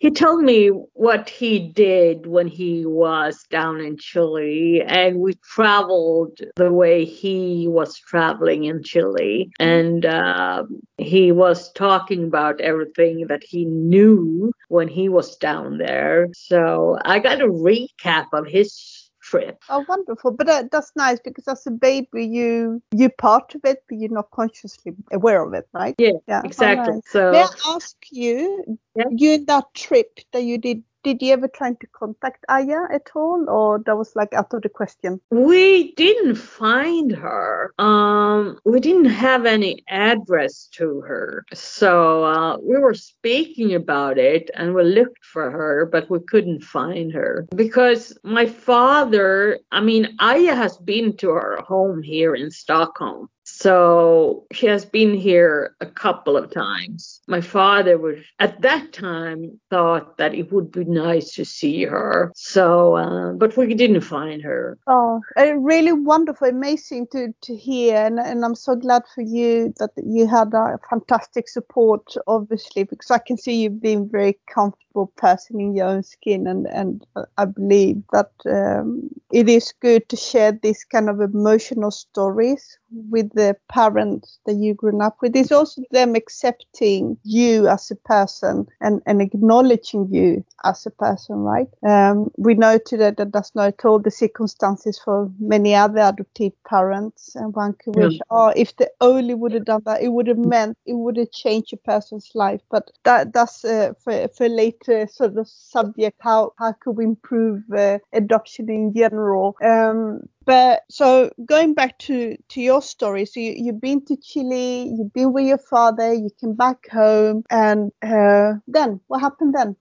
[0.00, 6.38] he told me what he did when he was down in Chile, and we traveled
[6.56, 10.64] the way he was traveling in Chile, and uh,
[10.98, 16.28] he was talking about everything that he knew when he was down there.
[16.34, 18.95] So I got a recap of his
[19.26, 19.58] trip.
[19.68, 20.30] Oh, wonderful.
[20.30, 24.10] But uh, that's nice because as a baby, you you part of it, but you're
[24.10, 25.94] not consciously aware of it, right?
[25.98, 26.42] Yeah, Yeah.
[26.44, 27.00] exactly.
[27.06, 29.04] So May I ask you, Yeah.
[29.16, 33.48] during that trip that you did, did you ever try to contact Aya at all,
[33.48, 35.20] or that was like out of the question?
[35.30, 37.72] we didn't find her.
[37.78, 41.44] Um, we didn't have any address to her.
[41.54, 46.64] So uh, we were speaking about it and we looked for her, but we couldn't
[46.64, 52.50] find her because my father, I mean, Aya has been to her home here in
[52.50, 53.28] Stockholm.
[53.58, 57.22] So she has been here a couple of times.
[57.26, 62.32] My father was at that time thought that it would be nice to see her.
[62.36, 64.76] So, uh, but we didn't find her.
[64.86, 69.92] Oh, really wonderful, amazing to, to hear, and, and I'm so glad for you that
[70.04, 75.60] you had a fantastic support, obviously, because I can see you being very comfortable person
[75.60, 80.52] in your own skin, and and I believe that um, it is good to share
[80.52, 85.36] this kind of emotional stories with the parents that you grew up with.
[85.36, 91.36] It's also them accepting you as a person and, and acknowledging you as a person,
[91.36, 91.68] right?
[91.86, 96.52] Um, we know today that that's not at all the circumstances for many other adoptive
[96.68, 98.08] parents, and one could Yeah.
[98.08, 101.16] wish, oh, if they only would have done that, it would have meant it would
[101.16, 102.60] have changed a person's life.
[102.70, 106.16] But that that's uh, for for later sort of subject.
[106.20, 109.56] How how could we improve uh, adoption in general?
[109.62, 114.94] Um, but so going back to to your story, so you, you've been to Chile,
[114.96, 119.76] you've been with your father, you came back home, and uh, then what happened then?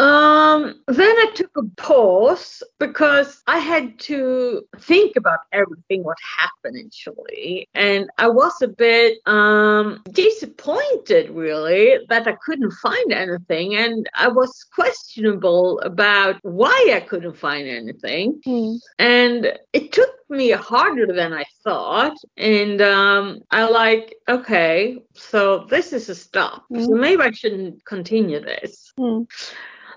[0.00, 6.76] Um, then I took a pause because I had to think about everything what happened
[6.82, 13.76] in Chile, and I was a bit um disappointed really that I couldn't find anything,
[13.76, 18.74] and I was questionable about why I couldn't find anything, Hmm.
[18.98, 19.38] and
[19.72, 26.08] it took me harder than I thought, and um, I like okay, so this is
[26.08, 27.00] a stop, so Mm.
[27.00, 28.92] maybe I shouldn't continue this.
[28.96, 29.22] Hmm.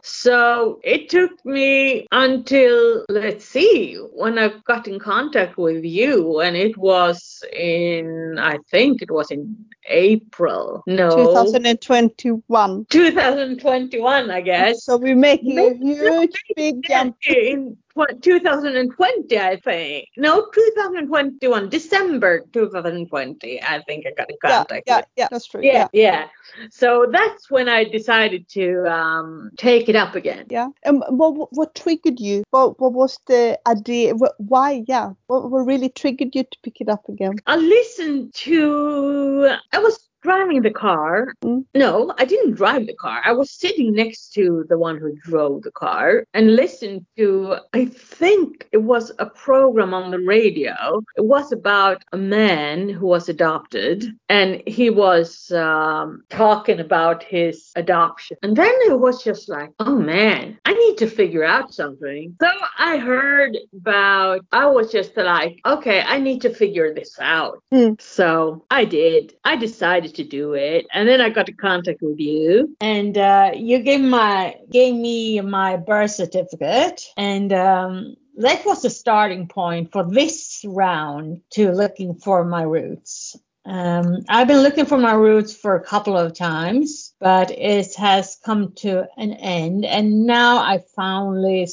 [0.05, 6.57] So it took me until, let's see, when I got in contact with you, and
[6.57, 9.55] it was in, I think it was in
[9.87, 10.83] April.
[10.87, 12.85] No, 2021.
[12.89, 14.83] 2021, I guess.
[14.83, 17.15] So we're making a huge big jump.
[17.25, 17.77] In
[18.21, 20.08] 2020, I think.
[20.17, 25.47] No, 2021, December 2020, I think I got in Yeah, contact yeah, with yeah, that's
[25.47, 25.62] true.
[25.63, 25.91] yeah, Yeah.
[25.93, 26.27] yeah.
[26.69, 30.45] So that's when I decided to um, take it up again.
[30.49, 30.69] Yeah.
[30.84, 32.43] And what, what what triggered you?
[32.51, 34.15] What what was the idea?
[34.15, 34.84] What, why?
[34.88, 35.12] Yeah.
[35.27, 37.36] What, what really triggered you to pick it up again?
[37.47, 39.56] I listened to.
[39.71, 41.33] I was driving the car.
[41.43, 41.65] Mm.
[41.75, 43.21] No, I didn't drive the car.
[43.23, 47.57] I was sitting next to the one who drove the car and listened to.
[47.73, 51.03] I think it was a program on the radio.
[51.17, 57.71] It was about a man who was adopted, and he was um, talking about his
[57.75, 58.38] adoption.
[58.41, 62.36] And then it was just like, oh man, I need to figure out something.
[62.41, 64.45] So I heard about.
[64.52, 67.62] I was just like, okay, I need to figure this out.
[67.73, 68.02] Mm.
[68.02, 69.35] So I did.
[69.43, 70.85] I decided decided to do it.
[70.93, 75.41] And then I got in contact with you, and uh, you gave my gave me
[75.41, 82.15] my birth certificate, and um, that was the starting point for this round to looking
[82.15, 83.35] for my roots.
[83.65, 88.37] Um, I've been looking for my roots for a couple of times, but it has
[88.43, 89.85] come to an end.
[89.85, 91.67] And now I finally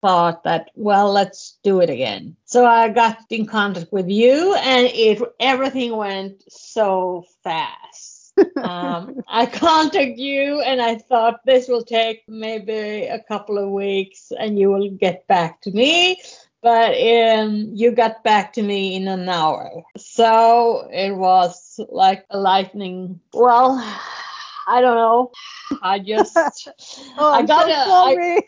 [0.00, 2.36] thought that, well, let's do it again.
[2.44, 8.32] So I got in contact with you and it, everything went so fast.
[8.62, 14.32] um, I contacted you and I thought this will take maybe a couple of weeks
[14.38, 16.20] and you will get back to me
[16.62, 19.82] but um, you got back to me in an hour.
[19.96, 23.20] So it was like a lightning.
[23.32, 23.78] Well,
[24.68, 25.30] I don't know.
[25.82, 26.36] I just
[27.18, 28.42] oh, I got so I,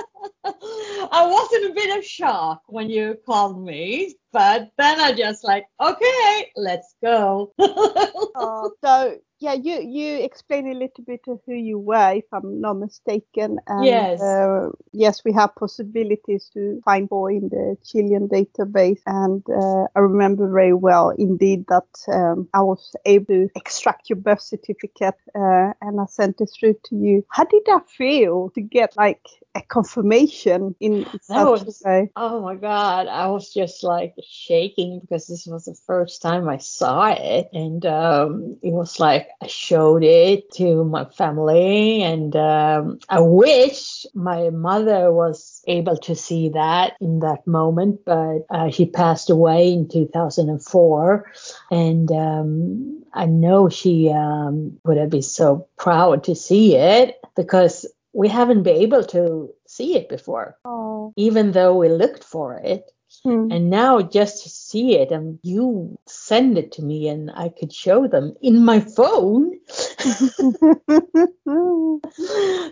[0.44, 5.44] I was in a bit of shock when you called me, but then I just
[5.44, 7.52] like, okay, let's go.
[7.58, 12.60] oh, so yeah, you you explain a little bit of who you were, if I'm
[12.60, 13.58] not mistaken.
[13.66, 14.22] And, yes.
[14.22, 19.98] Uh, yes, we have possibilities to find boy in the Chilean database, and uh, I
[19.98, 25.72] remember very well indeed that um, I was able to extract your birth certificate uh,
[25.80, 27.24] and I sent it through to you.
[27.28, 32.10] How did that feel to get like a confirmation in such was, a way?
[32.16, 36.56] Oh my God, I was just like shaking because this was the first time I
[36.56, 42.98] saw it, and um, it was like I showed it to my family, and um,
[43.08, 48.86] I wish my mother was able to see that in that moment, but uh, she
[48.86, 51.32] passed away in 2004,
[51.70, 57.86] and um, I know she um, would have been so proud to see it because
[58.12, 61.12] we haven't been able to see it before, oh.
[61.16, 62.90] even though we looked for it.
[63.24, 63.52] Hmm.
[63.52, 67.72] And now just to see it and you send it to me and I could
[67.72, 69.60] show them in my phone.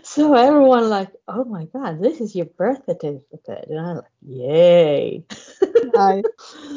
[0.03, 3.67] so everyone like, oh my God, this is your birth certificate.
[3.69, 5.23] And I'm like, yay.
[5.93, 6.23] nice.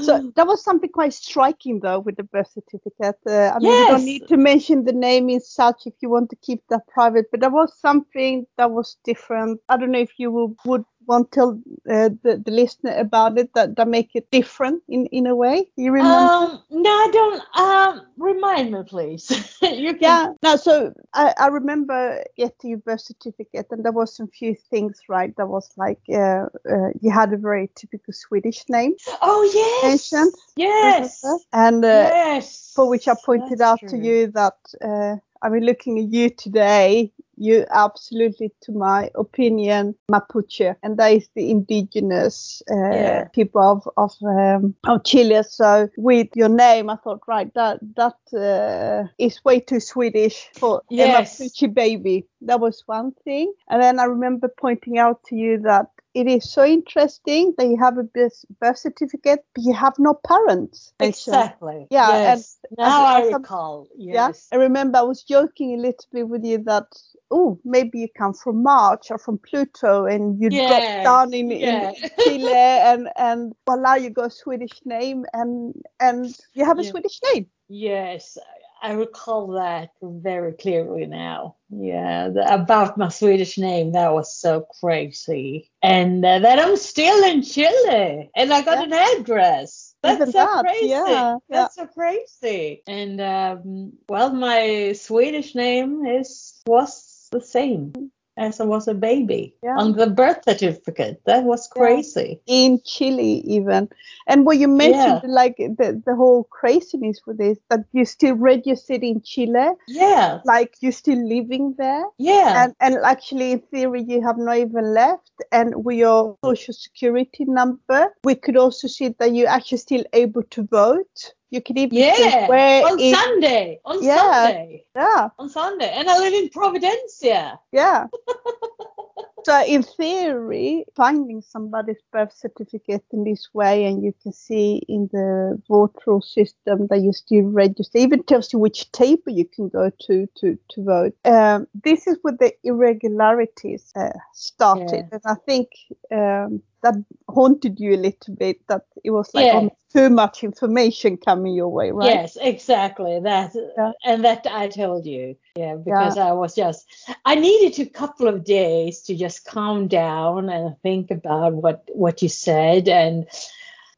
[0.02, 3.18] So that was something quite striking though with the birth certificate.
[3.26, 3.80] Uh, I mean, yes.
[3.80, 6.86] you don't need to mention the name in such if you want to keep that
[6.86, 9.60] private, but there was something that was different.
[9.68, 11.50] I don't know if you will, would want to tell
[11.90, 15.66] uh, the, the listener about it that, that make it different in, in a way?
[15.76, 16.14] You remember?
[16.14, 17.42] Um, no, I don't.
[17.56, 19.30] Um, remind me, please.
[19.62, 19.98] you can...
[20.00, 24.54] Yeah, no, so I, I remember getting your birth certificate and there was some few
[24.70, 25.34] things, right?
[25.36, 28.94] That was like uh, uh, you had a very typical Swedish name.
[29.22, 29.92] Oh, yes.
[29.92, 30.34] Ancient.
[30.56, 31.24] Yes.
[31.52, 32.72] And uh, yes.
[32.74, 33.88] for which I pointed That's out true.
[33.90, 39.94] to you that uh, I mean, looking at you today, you absolutely, to my opinion,
[40.10, 43.24] Mapuche, and that is the indigenous uh, Yeah.
[43.34, 45.42] people of of, um, of Chile.
[45.42, 50.82] So with your name, I thought, right, that that uh, is way too Swedish for
[50.90, 51.40] Yes.
[51.40, 52.26] a Mapuche baby.
[52.42, 56.50] That was one thing, and then I remember pointing out to you that it is
[56.52, 60.92] so interesting that you have a birth certificate, but you have no parents.
[61.00, 61.86] Exactly.
[61.90, 62.58] Yeah, Yes.
[62.70, 63.88] and- now and I recall.
[63.96, 64.48] Yeah, Yes.
[64.52, 66.86] I remember I was joking a little bit with you that
[67.30, 71.90] oh maybe you come from Mars or from Pluto and you drop down in, yeah.
[71.90, 72.54] in Chile
[72.90, 76.90] and and voila you got a Swedish name and and you have a Yeah.
[76.90, 77.46] Swedish name.
[77.68, 78.38] Yes,
[78.84, 81.56] I recall that very clearly now.
[81.70, 85.70] Yeah, the, about my Swedish name, that was so crazy.
[85.82, 88.82] And uh, that I'm still in Chile and I got Yeah.
[88.84, 89.94] an address.
[90.02, 90.88] That's Even so that, crazy.
[90.90, 92.82] yeah, That's so crazy.
[92.86, 97.94] And um, well, my Swedish name is was the same
[98.36, 99.76] as I was a baby Yeah.
[99.78, 101.20] on the birth certificate.
[101.26, 101.80] That was Yeah.
[101.80, 102.40] crazy.
[102.46, 103.88] In Chile even.
[104.26, 109.02] And what you mentioned like the, the whole craziness with this that you still registered
[109.04, 110.40] in Chile, Yeah.
[110.44, 112.04] like you're still living there.
[112.18, 112.64] Yeah.
[112.64, 117.44] and and actually in theory you have not even left and with your social security
[117.44, 121.96] number we could also see that you're actually still able to vote you can even
[121.96, 122.46] yeah.
[122.84, 123.80] on in- Sunday.
[123.84, 124.16] On Yeah.
[124.16, 124.84] Sunday.
[124.96, 127.58] yeah on Sunday, and I live in Providencia.
[127.72, 128.06] yeah
[129.44, 135.08] so in theory finding somebody's birth certificate in this way and you can see in
[135.12, 139.90] the voter system that you still register even tells you which table you can go
[140.00, 145.08] to to to vote um, this is where the irregularities uh, started Yeah.
[145.12, 145.68] and i think
[146.10, 146.94] um, that
[147.28, 149.68] haunted you a little bit that it was like Yeah.
[149.92, 153.18] too much information coming your way right Yes, exactly.
[153.20, 153.92] That Yeah.
[154.04, 155.36] and that I told you.
[155.56, 156.86] Yeah, because I was just
[157.24, 162.22] I needed a couple of days to just calm down and think about what what
[162.22, 163.26] you said and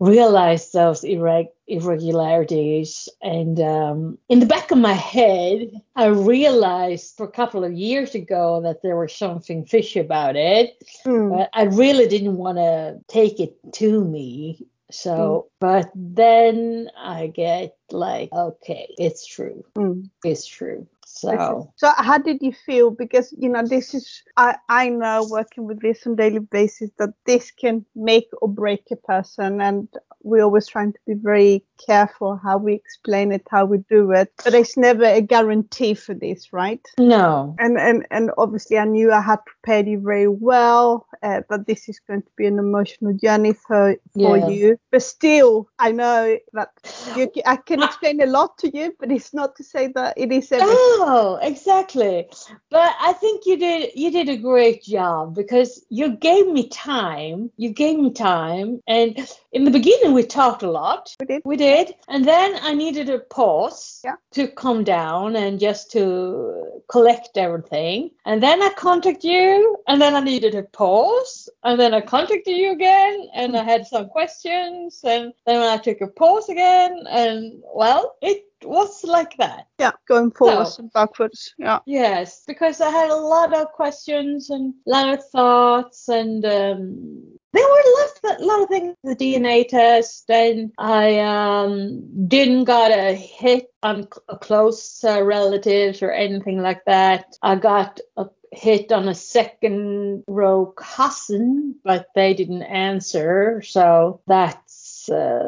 [0.00, 3.08] realized those irreg- irregularities.
[3.22, 8.14] And um, in the back of my head, I realized for a couple of years
[8.14, 10.82] ago that there was something fishy about it.
[11.04, 11.36] Mm.
[11.36, 14.66] But I really didn't want to take it to me.
[14.90, 19.64] So, but then I get like, okay, it's true.
[19.76, 20.10] Mm.
[20.24, 20.86] It's true.
[21.16, 22.90] So, So how did you feel?
[22.90, 27.14] Because you know this is I I know working with this on daily basis that
[27.24, 29.88] this can make or break a person, and
[30.22, 34.30] we're always trying to be very careful how we explain it, how we do it.
[34.44, 36.84] But it's never a guarantee for this, right?
[36.98, 37.54] no.
[37.58, 41.88] And and and obviously I knew I had prepared you very well, uh, but this
[41.88, 44.48] is going to be an emotional journey for for Yeah.
[44.48, 44.78] you.
[44.90, 46.70] But still, I know that
[47.16, 50.32] you, I can explain a lot to you, but it's not to say that it
[50.32, 50.76] is everything.
[51.08, 52.28] Oh, exactly.
[52.68, 57.52] But I think you did you did a great job because you gave me time.
[57.56, 59.16] You gave me time and
[59.52, 61.14] in the beginning we talked a lot.
[61.20, 61.42] We did.
[61.44, 61.94] We did.
[62.08, 64.16] And then I needed a pause Yeah.
[64.32, 68.10] to calm down and just to collect everything.
[68.24, 71.48] And then I contacted you and then I needed a pause.
[71.62, 76.00] And then I contacted you again and I had some questions and then I took
[76.00, 79.66] a pause again and well, it was like that.
[79.78, 81.54] Yeah, going forwards So- and backwards.
[81.58, 81.80] Yeah.
[81.86, 87.22] Yes, because I had a lot of questions and a lot of thoughts, and um,
[87.52, 88.94] there were a lot, a lot of things.
[89.04, 96.02] The DNA test, and I um, didn't got a hit on a close uh, relatives
[96.02, 97.36] or anything like that.
[97.42, 105.08] I got a hit on a second row cousin, but they didn't answer, so that's.
[105.08, 105.46] Uh,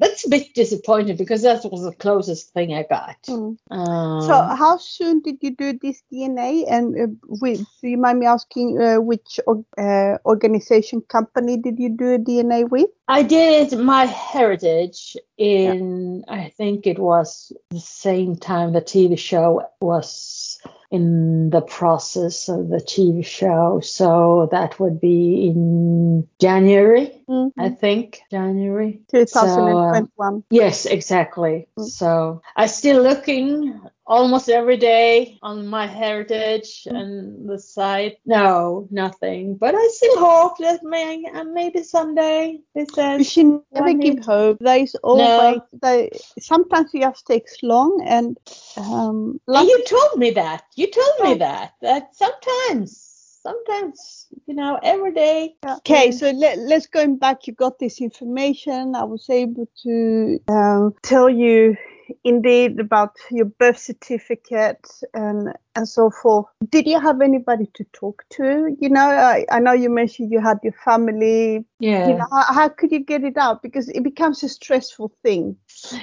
[0.00, 3.22] that's a bit disappointing because that was the closest thing I got.
[3.28, 3.56] Mm.
[3.70, 6.64] Um, So how soon did you do this DNA?
[6.68, 11.90] And uh, with, do you mind me asking uh, which uh, organization company did you
[11.90, 12.90] do a DNA with?
[13.10, 20.60] I did MyHeritage in, I think it was the same time the TV show was
[20.92, 23.80] in the process of the TV show.
[23.82, 27.10] So that would be in January,
[27.58, 29.00] I think, January.
[29.10, 30.44] So, uh, 2021.
[30.50, 31.66] Yes, exactly.
[31.76, 31.88] Mm.
[31.88, 33.80] So I'm still looking
[34.10, 36.96] almost every day on MyHeritage Mm.
[37.00, 38.18] and the site.
[38.26, 39.54] No, nothing.
[39.56, 43.30] But I still hope that may, uh, maybe someday it you says.
[43.32, 44.24] should never give minute.
[44.24, 44.58] hope.
[44.60, 46.08] There is always, there,
[46.40, 48.36] sometimes it just takes long and
[48.76, 50.64] um, And luck- you told me that.
[50.74, 51.74] You told me that.
[51.80, 55.54] That sometimes, sometimes, you know, every day.
[55.64, 57.46] Okay, so let, let's going back.
[57.46, 58.94] You got this information.
[58.96, 61.76] I was able to um, tell you
[62.24, 66.46] indeed about your birth certificate and and so forth.
[66.68, 68.76] Did you have anybody to talk to?
[68.80, 71.64] You know, I, I know you mentioned you had your family.
[71.78, 72.08] Yeah.
[72.08, 73.62] You know, how, how could you get it out?
[73.62, 75.56] Because it becomes a stressful thing.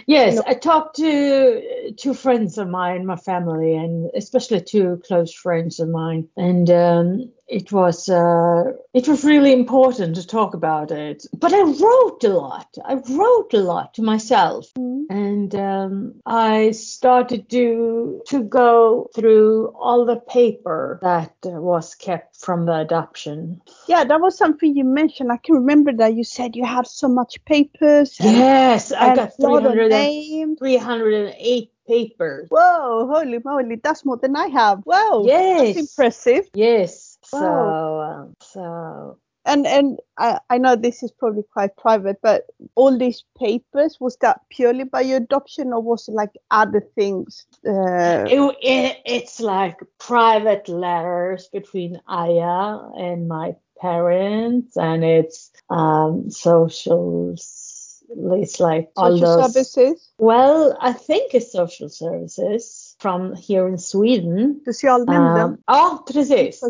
[0.06, 0.44] Yes, No.
[0.48, 5.90] I talked to two friends of mine, my family, and especially two close friends of
[5.90, 11.26] mine, and um, it was uh, it was really important to talk about it.
[11.38, 12.68] But I wrote a lot.
[12.86, 20.06] I wrote a lot to myself, and um, I started to to go through all
[20.06, 23.62] the paper that was kept from the adoption.
[23.88, 25.32] Yeah, that was something you mentioned.
[25.32, 28.18] I can remember that you said you had so much papers.
[28.20, 32.48] and- Yes, I got a 300 and- 308 papers.
[32.50, 34.82] Whoa, holy moly, that's more than I have.
[34.84, 35.76] Whoa, Yes.
[35.76, 36.50] that's impressive.
[36.54, 37.07] Yes.
[37.30, 38.02] So, Wow.
[38.02, 43.24] um, so And and I, I know this is probably quite private, but all these
[43.38, 47.46] papers was that purely by your adoption, or was it like other things?
[47.68, 56.30] Uh, it, it, it's like private letters between Aya and my parents, and it's um
[56.30, 57.34] social.
[57.34, 59.44] It's like all social those.
[59.46, 64.62] services, Well, I think it's social services from here in Sweden.
[64.66, 66.62] socialnämnden, Um, ja, precis.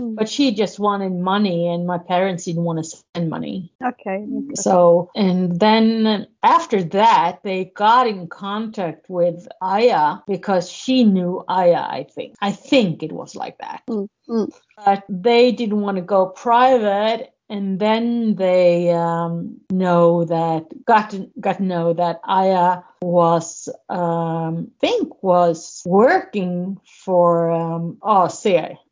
[0.01, 3.73] But she just wanted money, and my parents didn't want to send money.
[3.85, 4.27] Okay.
[4.55, 11.83] So, and then after that, they got in contact with Aya because she knew Aya,
[11.83, 12.35] I think.
[12.41, 13.83] I think it was like that.
[13.89, 14.53] Mm, mm.
[14.85, 17.33] But they didn't want to go private.
[17.49, 24.71] And then they um, know that got to, got to know that Aya was um,
[24.81, 27.99] think was working for um,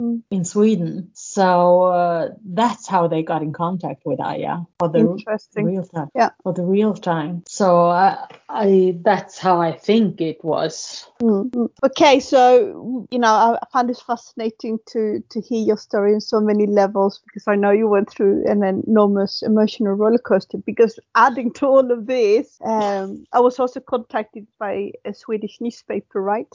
[0.01, 0.23] Mm.
[0.31, 1.11] in Sweden.
[1.15, 5.25] So uh, that's how they got in contact with Aya for the
[5.57, 6.09] real time.
[6.15, 6.31] Yeah.
[6.45, 7.43] For the real time.
[7.49, 11.05] So I, I that's how I think it was.
[11.21, 11.69] Mm, mm.
[11.85, 16.21] Okay, so you know, I I find this fascinating to to hear your story in
[16.21, 20.59] so many levels because I know you went through an enormous emotional roller coaster.
[20.59, 26.23] Because adding to all of this, um, I was also contacted by a Swedish newspaper,
[26.23, 26.49] right?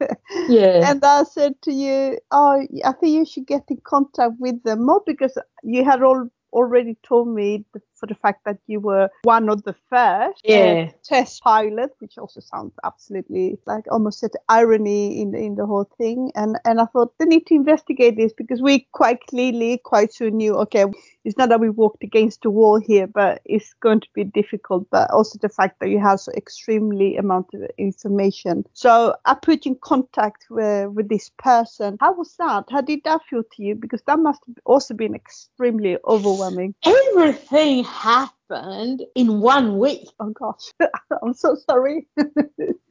[0.46, 0.90] Yeah.
[0.90, 4.86] and I said to you, "Oh, I think you should get in contact with them
[4.86, 9.08] more because you had all already told me th- for the fact that you were
[9.22, 10.90] one of the first uh, Yeah.
[11.02, 15.88] test pilot, which also sounds absolutely like almost said irony in the, in the whole
[15.98, 16.32] thing.
[16.34, 20.36] And and I thought they need to investigate this because we quite clearly quite soon
[20.36, 20.84] knew, okay,
[21.24, 24.86] it's not that we walked against the wall here, but it's going to be difficult.
[24.90, 28.64] But also the fact that you have so extremely amount of information.
[28.72, 31.96] So I put you in contact with, with this person.
[32.00, 32.64] How was that?
[32.70, 33.74] How did that feel to you?
[33.74, 36.74] Because that must have also been extremely overwhelming.
[36.84, 40.08] Everything happened in one week.
[40.20, 40.72] Oh gosh,
[41.22, 42.06] I'm so sorry.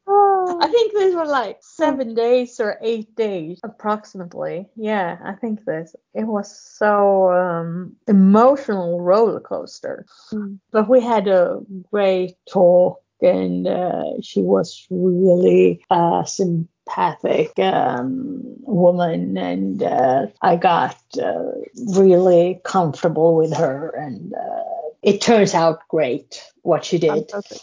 [0.08, 4.66] I think these were like seven days or eight days approximately.
[4.76, 5.96] Yeah, I think this.
[6.14, 10.06] It was so um, emotional roller coaster.
[10.32, 10.58] Mm.
[10.70, 19.36] But we had a great talk, and uh, she was really uh, sympathetic um, woman,
[19.36, 21.50] and uh, I got uh,
[21.94, 27.30] really comfortable with her, and uh, it turns out great what she did.
[27.30, 27.62] Fantastic.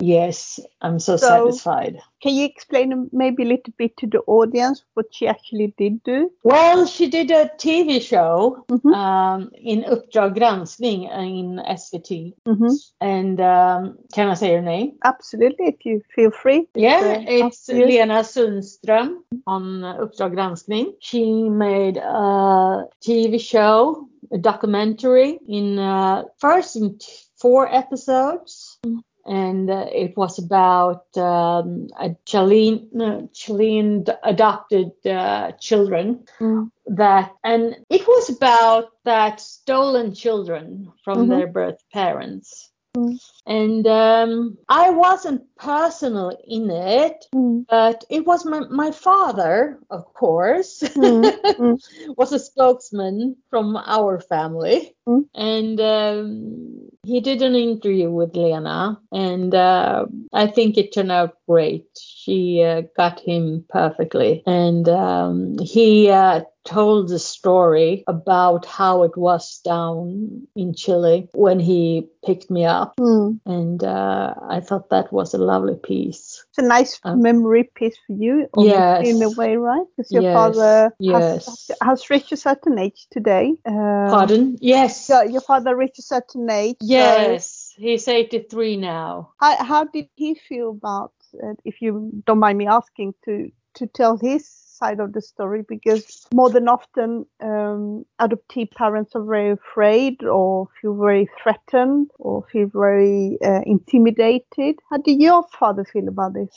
[0.00, 2.00] Yes, I'm so, So- satisfied.
[2.22, 6.30] Can you explain maybe a little bit to the audience what she actually did do?
[6.42, 8.92] Well, she did a TV show Mhm.
[8.94, 12.34] um, in Uppdrag granskning in SVT.
[12.44, 14.98] hmm And um, can I say her name?
[15.04, 16.66] Absolutely, if you feel free.
[16.74, 17.86] Yeah, uh, it's up to.
[17.86, 20.94] Lena Sundström on uh, Uppdrag granskning.
[21.00, 26.98] She made a TV show, a documentary in uh, first in
[27.36, 28.78] four episodes.
[29.26, 36.70] And uh, it was about um, a Chilean, no, Chilean adopted uh, children Mm.
[36.86, 41.28] that, and it was about that stolen children from Mhm.
[41.28, 42.69] their birth parents.
[42.96, 43.18] Mm.
[43.46, 47.66] And um, I wasn't personal in it, Mm.
[47.68, 51.78] but it was my, my father, of course, Mm, mm.
[52.16, 54.94] was a spokesman from our family.
[55.08, 55.24] Mm.
[55.34, 61.36] And um, he did an interview with Lena, and uh, I think it turned out
[61.48, 61.86] great.
[61.98, 64.42] She uh, got him perfectly.
[64.46, 71.58] And um, he uh, told the story about how it was down in Chile when
[71.60, 72.94] he picked me up.
[73.00, 73.40] Mm.
[73.46, 76.44] And uh, I thought that was a lovely piece.
[76.50, 79.06] It's a nice Um, memory piece for you, Yes.
[79.08, 79.86] in a way, right?
[79.96, 81.46] Because your Yes, father yes.
[81.46, 83.54] has, has reached a certain age today.
[83.66, 84.56] Uh, Pardon?
[84.60, 85.08] Yes.
[85.08, 86.76] Yeah, your father reached a certain age.
[86.80, 87.74] so Yes.
[87.76, 89.32] He's 83 now.
[89.40, 91.12] how, how did he feel about,
[91.42, 94.44] uh, if you don't mind me asking, to to tell his
[94.80, 95.62] side of the story?
[95.68, 102.44] Because more than often, um, adoptee parents are very afraid, or feel very threatened, or
[102.50, 104.76] feel very uh, intimidated.
[104.90, 106.48] How did your father feel about this?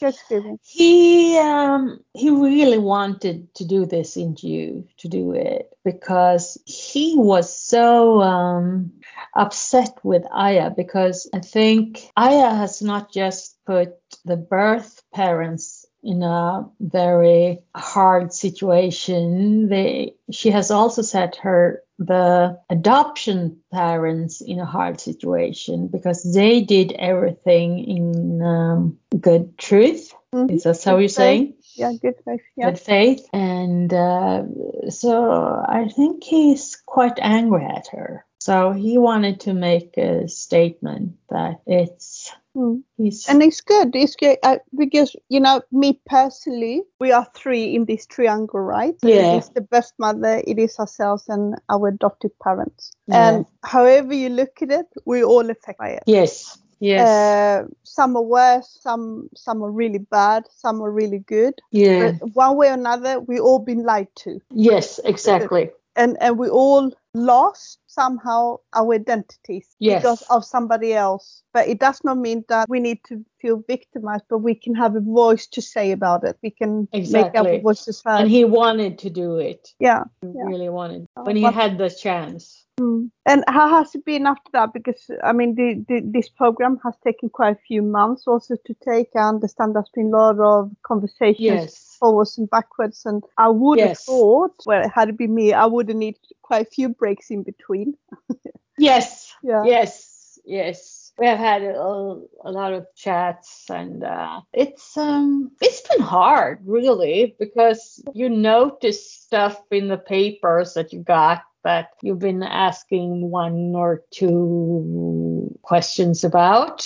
[0.63, 7.55] He um he really wanted to do this interview to do it because he was
[7.55, 8.91] so um
[9.35, 13.95] upset with Aya because I think Aya has not just put
[14.25, 19.69] the birth parents in a very hard situation.
[19.69, 26.61] They she has also set her the adoption parents in a hard situation because they
[26.61, 30.13] did everything in um, good truth.
[30.33, 30.51] Mhm.
[30.51, 31.55] Is that how Good you say?
[31.75, 32.41] Yeah, good faith.
[32.55, 32.65] Yeah.
[32.71, 33.27] Good faith.
[33.33, 34.43] And uh,
[34.89, 38.25] so I think he's quite angry at her.
[38.39, 42.83] So he wanted to make a statement that it's Mm.
[42.97, 43.95] He's And it's good.
[43.95, 48.95] It's good uh, because you know me personally, we are three in this triangle, right?
[49.03, 49.33] Yeah.
[49.35, 52.91] It is the best mother, it is ourselves, and our adopted parents.
[53.07, 53.29] Yeah.
[53.29, 56.03] And however you look at it, we all affect by it.
[56.05, 61.53] yes, yes, Uh, some are worse, some some are really bad, some are really good.
[61.71, 65.71] yeah, But one way or another, we all been lied to, yes, exactly.
[65.95, 70.01] And and we all lost somehow our identities Yes.
[70.01, 71.43] because of somebody else.
[71.53, 74.95] But it does not mean that we need to feel victimized, but we can have
[74.95, 76.37] a voice to say about it.
[76.41, 77.57] We can make Exactly.
[77.57, 78.21] our voices heard.
[78.21, 79.69] And he wanted to do it.
[79.79, 80.03] yeah.
[80.21, 80.43] He Yeah.
[80.45, 82.62] really wanted Oh, when he but- had the chance.
[82.79, 83.11] Mm.
[83.25, 84.73] And how has it been after that?
[84.73, 88.73] Because I mean, the, the, this program has taken quite a few months also to
[88.83, 89.09] take.
[89.15, 91.97] I understand there's been a lot of conversations Yes.
[91.99, 95.89] forwards and backwards, and I would have thought, well, had it been me, I would
[95.89, 97.95] have needed quite a few breaks in between.
[98.77, 99.33] Yes.
[99.43, 99.63] Yeah.
[99.65, 100.39] Yes.
[100.45, 101.11] Yes.
[101.17, 106.59] We have had a, a lot of chats and uh, it's um it's been hard
[106.65, 113.29] really because you notice stuff in the papers that you got that you've been asking
[113.31, 116.79] one or two questions about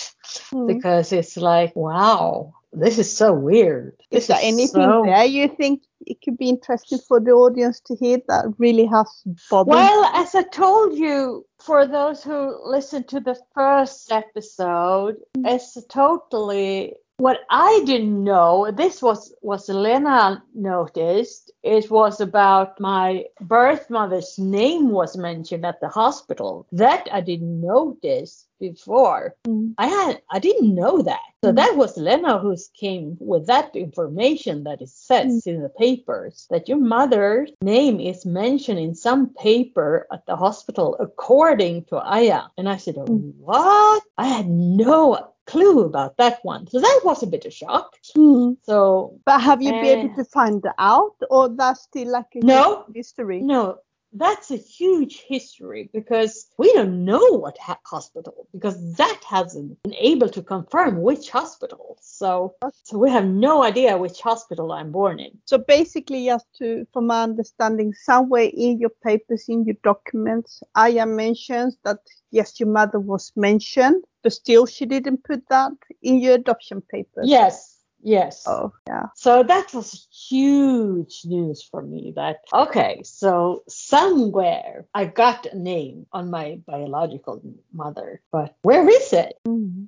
[0.51, 0.67] Mm.
[0.67, 5.47] because it's like wow this is so weird this Is there anything so- there you
[5.47, 9.07] think it could be interesting for the audience to hear that really has
[9.49, 9.73] bothered?
[9.73, 16.93] Well, as I told you, for those who listened to the first episode, it's totally
[17.17, 18.71] what I didn't know.
[18.71, 21.51] This was was Lena noticed.
[21.63, 26.67] It was about my birth mother's name was mentioned at the hospital.
[26.71, 29.35] That I didn't notice before.
[29.47, 29.73] Mm.
[29.77, 31.19] I had I didn't know that.
[31.43, 31.55] So Mm.
[31.55, 36.67] that was Lena who came with that information that it says in the papers that
[36.69, 42.41] your mother's name is mentioned in some paper at the hospital according to Aya.
[42.57, 43.33] And I said, Mm.
[43.39, 44.03] What?
[44.17, 46.67] I had no clue about that one.
[46.67, 47.95] So that was a bit of shock.
[48.17, 48.57] Mm.
[48.63, 52.39] So But have you been able Uh, to find out, or that's still like a
[52.45, 52.85] No.
[52.89, 53.41] mystery?
[53.41, 53.77] No,
[54.17, 59.95] that's a huge history because we don't know what ha- hospital because that hasn't been
[59.95, 61.97] able to confirm which hospital.
[62.01, 65.31] So, so we have no idea which hospital I'm born in.
[65.45, 71.05] So basically, just to, from my understanding, somewhere in your papers, in your documents, Aya
[71.05, 71.99] mentions that
[72.31, 77.25] yes, your mother was mentioned, but still she didn't put that in your adoption papers.
[77.27, 78.43] Yes, yes.
[78.47, 79.07] Oh, yeah.
[79.15, 86.05] So that was huge news for me that, okay, so somewhere I got a name
[86.13, 87.41] on my biological
[87.73, 89.33] mother, but where is it?
[89.47, 89.87] Mm.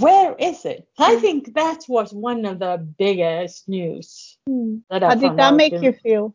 [0.00, 0.86] Where is it?
[0.98, 1.20] I Mm.
[1.20, 4.82] think that was one of the biggest news Mm.
[4.90, 6.34] that I How did that make in- you feel?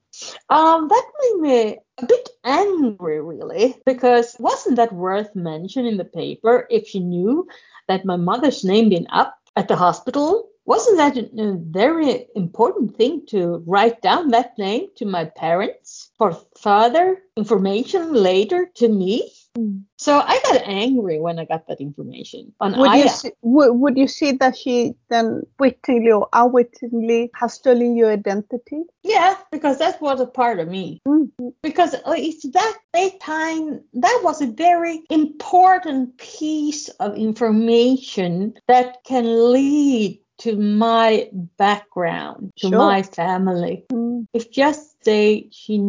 [0.50, 6.06] Um, that made me a bit angry, really, because wasn't that worth mentioning in the
[6.06, 7.48] paper if she knew
[7.88, 10.50] that my mother's name been up at the hospital?
[10.66, 16.36] Wasn't that a very important thing to write down that name to my parents for
[16.60, 19.32] further information later to me?
[19.58, 19.84] Mm.
[19.98, 23.98] So I got angry when I got that information on Would you see, would, would
[23.98, 28.84] you see that she then wittingly or unwittingly has stolen your identity?
[29.04, 31.02] Yeah, because that was a part of me.
[31.08, 31.32] Mm.
[31.62, 39.04] because uh, it's that that time that was a very important piece of information that
[39.04, 42.78] can lead to my background to Sure.
[42.78, 44.28] my family Mm.
[44.34, 45.80] if just say she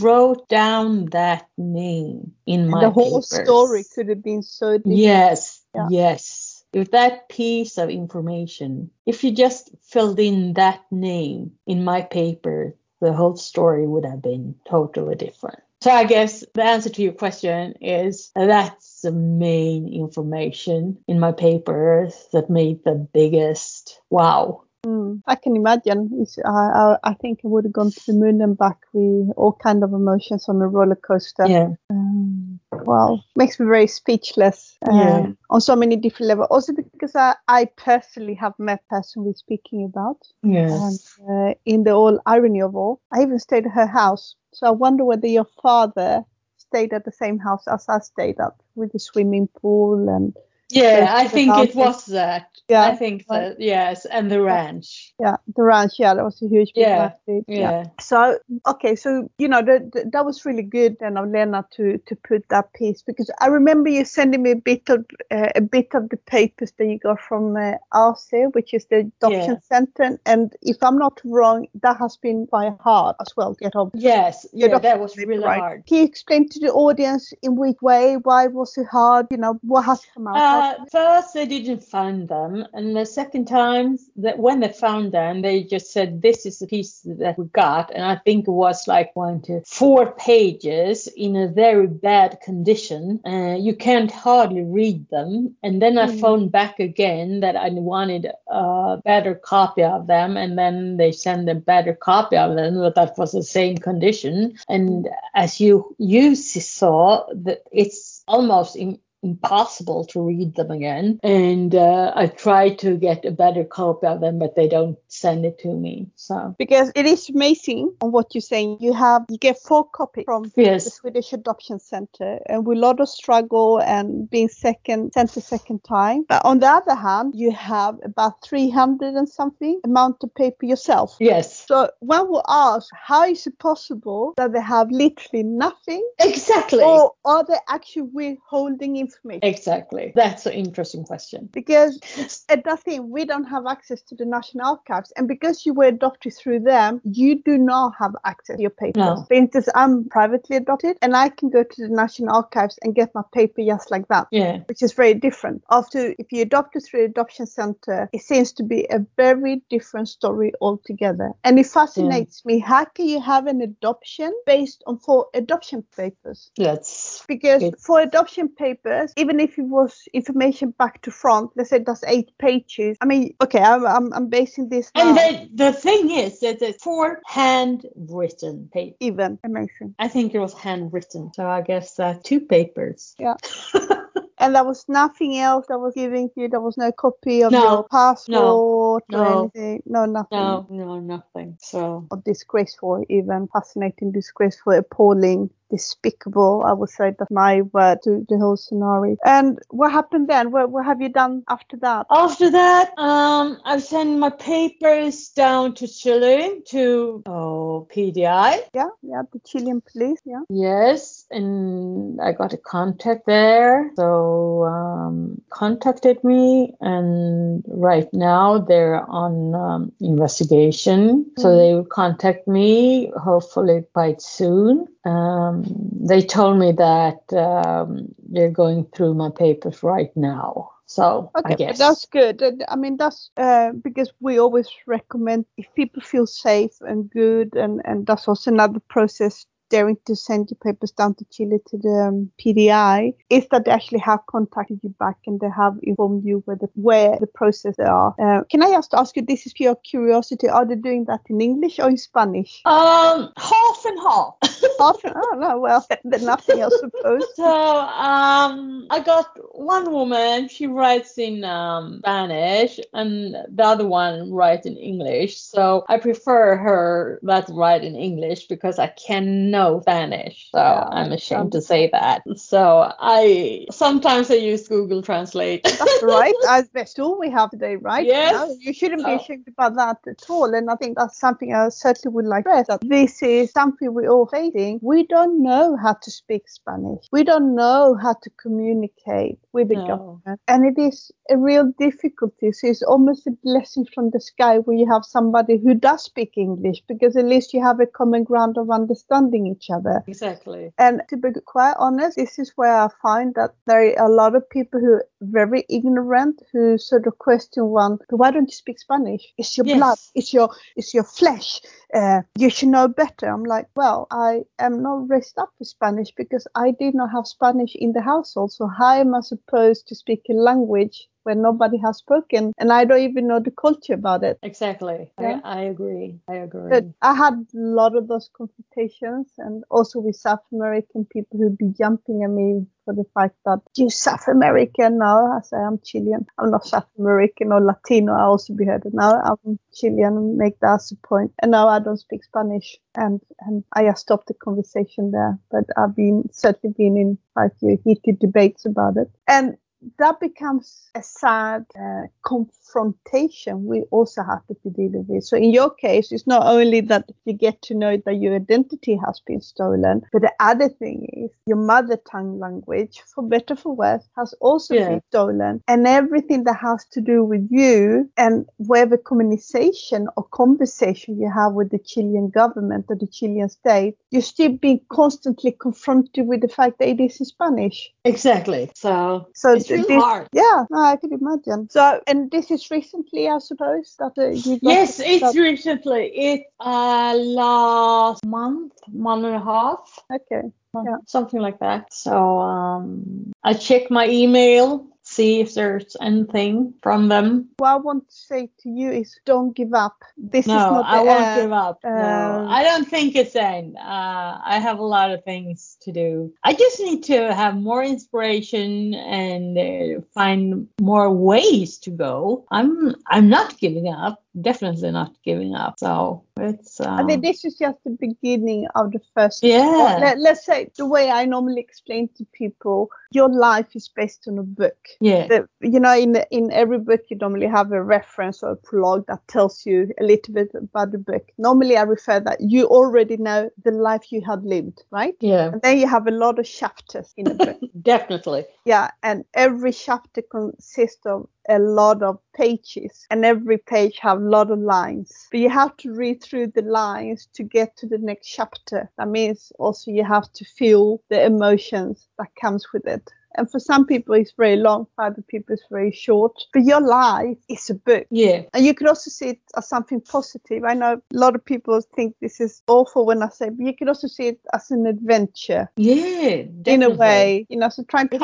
[0.00, 3.44] wrote down that name in my the whole papers.
[3.46, 4.98] story could have been so different.
[4.98, 5.88] Yes, Yeah.
[5.90, 6.64] yes.
[6.72, 12.76] If that piece of information, if you just filled in that name in my paper,
[13.00, 15.60] the whole story would have been totally different.
[15.86, 21.30] So I guess the answer to your question is that's the main information in my
[21.30, 24.64] paper that made the biggest wow.
[24.84, 26.26] Mm, I can imagine.
[26.44, 29.52] I, I, I think I would have gone to the moon and back with all
[29.62, 31.46] kind of emotions on a roller coaster.
[31.46, 31.68] Yeah.
[31.88, 35.26] Um, wow, makes me very speechless uh, Yeah.
[35.50, 36.48] on so many different levels.
[36.50, 41.16] Also because I, I personally have met the person we're speaking about, and Yes.
[41.30, 44.34] uh, in the all irony of all, I even stayed at her house.
[44.56, 46.24] So I wonder whether your father
[46.56, 50.34] stayed at the same house as I stayed at, with the swimming pool and
[50.68, 52.50] Yeah, I think it was that.
[52.68, 55.14] Yeah, I think that yes, and the ranch.
[55.20, 55.92] yeah, the ranch.
[55.98, 57.84] Yeah, that was a huge big Yeah, massive, Yeah.
[58.00, 61.98] So okay, so you know the, the, that was really good, then of Lena to
[61.98, 65.60] to put that piece because I remember you sending me a bit of uh, a
[65.60, 70.18] bit of the papers that you got from uh, RC, which is the adoption center,
[70.26, 73.92] and if I'm not wrong, that has been quite hard as well get hold.
[73.94, 74.44] Yes.
[74.52, 75.60] Yeah, that was really right?
[75.60, 75.86] hard.
[75.86, 78.16] Can you explain to the audience in which way?
[78.16, 79.26] Why was it hard?
[79.30, 80.55] You know, what has come out?
[80.56, 85.42] Yeah, first they didn't find them, and the second time that when they found them,
[85.42, 88.86] they just said this is the piece that we got, and I think it was
[88.88, 93.20] like one to four pages in a very bad condition.
[93.24, 96.20] Uh, you can't hardly read them, and then I Mm.
[96.20, 101.48] phoned back again that I wanted a better copy of them, and then they sent
[101.48, 104.54] a better copy of them, but that was the same condition.
[104.68, 111.18] And as you you saw, that it's almost in, impossible to read them again.
[111.22, 115.44] And uh, I try to get a better copy of them, but they don't send
[115.44, 116.08] it to me.
[116.16, 118.78] So Because it is amazing on what you're saying.
[118.80, 123.00] You have you get four copies from the Swedish Adoption Center, and with a lot
[123.00, 126.24] of struggle and being second sent the second time.
[126.28, 131.16] But on the other hand, you have about 300 and something amount of paper yourself.
[131.20, 136.82] yes, So one will ask, how is it possible that they have literally nothing, exactly,
[136.82, 139.40] or are they actually withholding information?
[139.42, 140.12] exactly.
[140.14, 141.48] That's an interesting question.
[141.52, 142.00] Because
[142.48, 145.86] at that thing, we don't have access to the National Archives, and because you were
[145.86, 148.96] adopted through them, you do not have access to your papers.
[148.96, 149.24] No.
[149.28, 153.14] For instance, I'm privately adopted, and I can go to the National Archives and get
[153.14, 154.26] my paper just like that.
[154.30, 155.62] Yeah, Which is very different.
[155.70, 160.52] After, if you adopted through adoption center, it seems to be a very different story
[160.60, 161.32] altogether.
[161.44, 162.58] And it fascinates me.
[162.58, 166.50] How can you have an adoption based on four adoption papers?
[166.56, 168.48] that's Because It- for adoption
[168.96, 172.96] papers, even if it was information back to front, let's say that's eight pages.
[173.00, 176.82] I mean, okay, I'm I'm, I'm basing this and then the thing is that it's
[176.82, 178.96] four handwritten paper.
[179.00, 179.94] even amazing.
[179.98, 183.14] I think it was handwritten, so I guess uh, two papers.
[183.18, 183.34] Yeah.
[184.38, 186.48] And there was nothing else that was giving you.
[186.48, 187.62] There was no copy of No.
[187.62, 189.40] your passport or No.
[189.40, 189.82] anything.
[189.86, 190.38] No, nothing.
[190.38, 191.56] No, no, nothing.
[191.60, 196.62] So Or disgraceful, even fascinating, disgraceful, appalling, despicable.
[196.64, 199.16] I would say that's my word to the whole scenario.
[199.24, 200.50] And what happened then?
[200.52, 202.06] What, what have you done after that?
[202.10, 208.60] After that, um, I sent my papers down to Chile to oh PDI.
[208.74, 210.20] Yeah, yeah, the Chilean police.
[210.24, 210.42] Yeah.
[210.48, 213.90] Yes, and I got a contact there.
[213.96, 214.25] So
[214.64, 221.30] um, contacted me, and right now they're on um, investigation.
[221.38, 221.58] So Mhm.
[221.58, 224.86] they will contact me hopefully quite soon.
[225.04, 225.64] Um,
[226.10, 230.70] they told me that um, they're going through my papers right now.
[230.86, 232.42] So Okay, I guess that's good.
[232.42, 237.54] And, I mean, that's uh, because we always recommend if people feel safe and good,
[237.56, 241.78] and, and that's also another process daring to send your papers down to Chile to
[241.78, 246.24] the um, PDI, is that they actually have contacted you back and they have informed
[246.24, 248.14] you where the, where the process they are.
[248.20, 251.40] Uh, can I just ask you, this is pure curiosity, are they doing that in
[251.40, 252.62] English or in Spanish?
[252.64, 254.34] um half and half.
[254.78, 257.24] Half, and, oh, no, well, then nothing, I suppose.
[257.34, 260.48] So um, I got one woman.
[260.48, 265.40] She writes in um, Spanish, and the other one writes in English.
[265.40, 270.36] So I prefer her that write in English because I can know Spanish.
[270.52, 272.22] So Yeah, I'm ashamed to um, say that.
[272.36, 275.62] So I sometimes I use Google Translate.
[275.64, 276.34] That's right.
[276.48, 278.06] As that's all we have today, right?
[278.06, 278.32] Yes.
[278.32, 279.16] No, you shouldn't be Oh.
[279.16, 280.54] ashamed about that at all.
[280.54, 283.92] And I think that's something I certainly would like to stress that this is something
[283.92, 284.78] we're all facing.
[284.82, 287.04] We don't know how to speak Spanish.
[287.12, 289.86] We don't know how to communicate with the No.
[289.86, 290.40] government.
[290.48, 292.52] And it is a real difficulty.
[292.52, 296.32] So it's almost a blessing from the sky when you have somebody who does speak
[296.36, 300.02] English because at least you have a common ground of understanding each other.
[300.06, 300.72] exactly.
[300.78, 304.34] And to be quite honest, this is where I find that there are a lot
[304.34, 308.78] of people who are very ignorant who sort of question one, why don't you speak
[308.78, 309.22] Spanish?
[309.38, 309.78] It's your Yes.
[309.78, 311.60] blood, it's your it's your flesh.
[311.94, 313.26] Uh, you should know better.
[313.26, 317.26] I'm like, well, I am not raised up with Spanish because I did not have
[317.26, 318.52] Spanish in the household.
[318.52, 322.84] So how am I supposed to speak a language where nobody has spoken and I
[322.84, 324.38] don't even know the culture about it?
[324.42, 325.10] Exactly.
[325.20, 325.40] Yeah.
[325.42, 326.20] I, I agree.
[326.28, 326.70] I agree.
[326.70, 331.58] But I had a lot of those confrontations and also with South American people who'd
[331.58, 335.36] be jumping at me for the fact that you South American now.
[335.36, 336.24] I say I'm Chilean.
[336.38, 338.12] I'm not South American or Latino.
[338.12, 339.20] I also be heard now.
[339.20, 341.32] I'm Chilean, and make that as a point.
[341.42, 342.78] And now I don't speak Spanish.
[342.94, 345.36] And and I just stopped the conversation there.
[345.50, 349.10] But I've been certainly been in quite a few heated debates about it.
[349.28, 349.56] And
[349.98, 355.24] that becomes a sad uh, confrontation we also have to be dealing with.
[355.24, 358.98] So in your case, it's not only that you get to know that your identity
[359.04, 363.74] has been stolen, but the other thing is your mother tongue language, for better for
[363.74, 364.88] worse, has also Yeah.
[364.88, 365.62] been stolen.
[365.68, 371.52] And everything that has to do with you and whatever communication or conversation you have
[371.52, 376.48] with the Chilean government or the Chilean state, you're still being constantly confronted with the
[376.48, 377.92] fact that it is in Spanish.
[378.04, 378.70] exactly.
[378.74, 380.28] So So it's really this- hard.
[380.32, 381.68] Yeah, I can imagine.
[381.70, 386.06] So, and this is recently, I suppose, that uh, you Yes, that- it's recently.
[386.14, 389.98] It's uh last month, month and a half.
[390.12, 390.42] okay.
[390.74, 390.96] Yeah.
[391.06, 391.92] Something like that.
[391.92, 394.86] So um I check my email,
[395.16, 397.48] see if there's anything from them.
[397.56, 399.96] What I want to say to you is don't give up.
[400.16, 401.80] This is No, not I won't give up.
[401.84, 403.76] uh, no, I don't think it's end.
[403.76, 406.32] Uh, I have a lot of things to do.
[406.44, 412.44] I just need to have more inspiration and uh, find more ways to go.
[412.50, 414.22] I'm I'm not giving up.
[414.40, 415.78] Definitely not giving up.
[415.78, 416.80] So it's.
[416.80, 419.42] Uh, I mean, this is just the beginning of the first.
[419.42, 419.98] Yeah.
[420.00, 424.38] Let, let's say the way I normally explain to people, your life is based on
[424.38, 424.76] a book.
[425.00, 425.26] yeah.
[425.26, 429.06] The, you know, in in every book you normally have a reference or a prologue
[429.08, 431.24] that tells you a little bit about the book.
[431.38, 435.14] Normally, I refer that you already know the life you had lived, right?
[435.20, 435.52] Yeah.
[435.52, 437.60] And then you have a lot of chapters in the book.
[437.82, 438.44] Definitely.
[438.64, 444.28] Yeah, and every chapter consists of a lot of pages, and every page have a
[444.28, 445.26] lot of lines.
[445.30, 448.90] But you have to read through the lines to get to the next chapter.
[448.98, 453.10] That means also you have to feel the emotions that comes with it.
[453.38, 456.32] And for some people it's very long, for other people it's very short.
[456.54, 458.06] But your life is a book.
[458.10, 458.42] Yeah.
[458.54, 460.64] And you could also see it as something positive.
[460.64, 463.74] I know a lot of people think this is awful when I say, but you
[463.76, 466.44] could also see it as an adventure Yeah.
[466.62, 466.72] Definitely.
[466.72, 468.18] in a way, you know, so trying to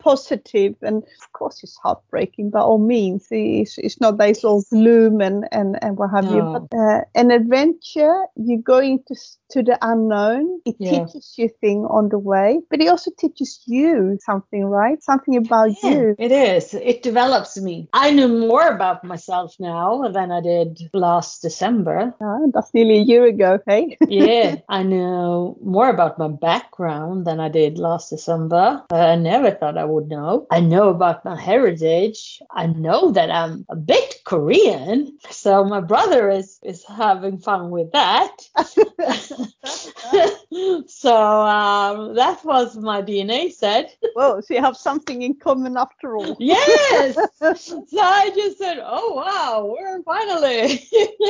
[0.00, 0.20] It find is.
[0.20, 3.26] something positive and of course it's heartbreaking by all means.
[3.30, 7.02] It's, it's not that it's all gloom and, and, and what have you, but uh,
[7.14, 9.14] an adventure, you go into
[9.50, 11.04] to the unknown, it Yeah.
[11.04, 15.02] teaches you thing on the way, but it also teaches you something, right?
[15.02, 16.16] Something about Yeah, you.
[16.18, 16.74] it is.
[16.74, 17.88] It develops me.
[17.92, 22.14] I know more about myself now than I did last December.
[22.20, 23.96] Uh, that's nearly a year ago, hey?
[24.08, 28.84] Yeah, I know more about my background than I did last December.
[28.90, 30.46] I never thought I would know.
[30.50, 32.40] I know about my heritage.
[32.50, 35.18] I know that I'm a bit Korean.
[35.30, 38.36] So my brother is is having fun with that.
[40.86, 43.90] so um, that was my DNA said.
[44.16, 46.36] Well, so you have something in common after all.
[46.40, 47.14] Yes.
[47.40, 50.88] so I just said, "Oh wow, we're finally."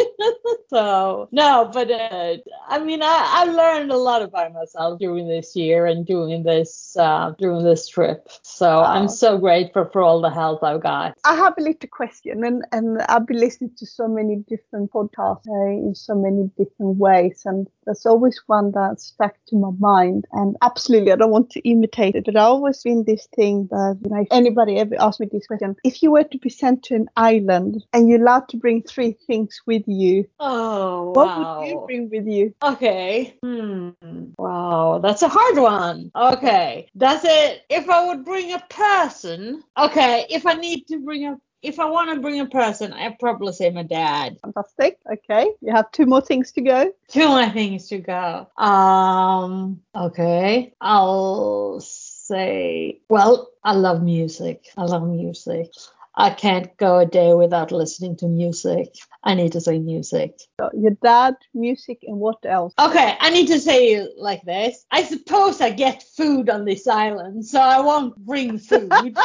[0.71, 5.55] so no, but uh, I mean, I, I learned a lot about myself during this
[5.55, 8.27] year and doing this uh, during this trip.
[8.43, 8.85] So Wow.
[8.85, 11.19] I'm so grateful for all the help I've got.
[11.25, 15.49] I have a little question, and, and I've been listening to so many different podcasts
[15.49, 20.27] uh, in so many different ways, and there's always one that stuck to my mind.
[20.33, 23.99] And absolutely, I don't want to imitate it, but I always been this thing that
[24.03, 26.85] you know, if anybody ever asked me this question, if you were to be sent
[26.85, 31.59] to an island and you're allowed to bring three things with you, Oh what wow.
[31.61, 32.55] would you bring with you?
[32.63, 33.37] Okay.
[33.43, 33.91] Hmm.
[34.39, 36.11] Wow, that's a hard one.
[36.15, 36.89] Okay.
[36.97, 39.63] Does it if I would bring a person?
[39.79, 43.19] Okay, if I need to bring a if I want to bring a person, I'd
[43.19, 44.39] probably say my dad.
[44.43, 44.99] Fantastic.
[45.13, 46.93] Okay, you have two more things to go.
[47.09, 48.47] Two more things to go.
[48.57, 50.73] Um okay.
[50.81, 54.69] I'll say well, I love music.
[54.77, 55.73] I love music.
[56.19, 58.93] I can't go a day without listening to music.
[59.23, 60.41] I need to say music.
[60.75, 62.75] Your dad, music, and what else?
[62.77, 64.85] Okay, I need to say it like this.
[64.91, 68.91] I suppose I get food on this island, so I won't bring food.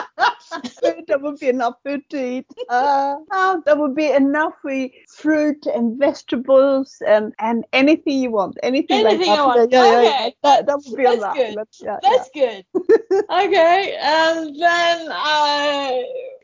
[0.83, 2.45] food, that would be enough food to eat.
[2.69, 8.57] Uh, oh, that would be enough with fruit and vegetables and, and anything you want.
[8.61, 9.39] Anything, Anything like that.
[9.39, 9.71] I want.
[9.71, 11.35] Yeah, yeah, yeah, That, that would be That's enough.
[11.35, 11.55] good.
[11.55, 12.65] Let's- yeah, That's good.
[13.31, 16.03] okay, and then I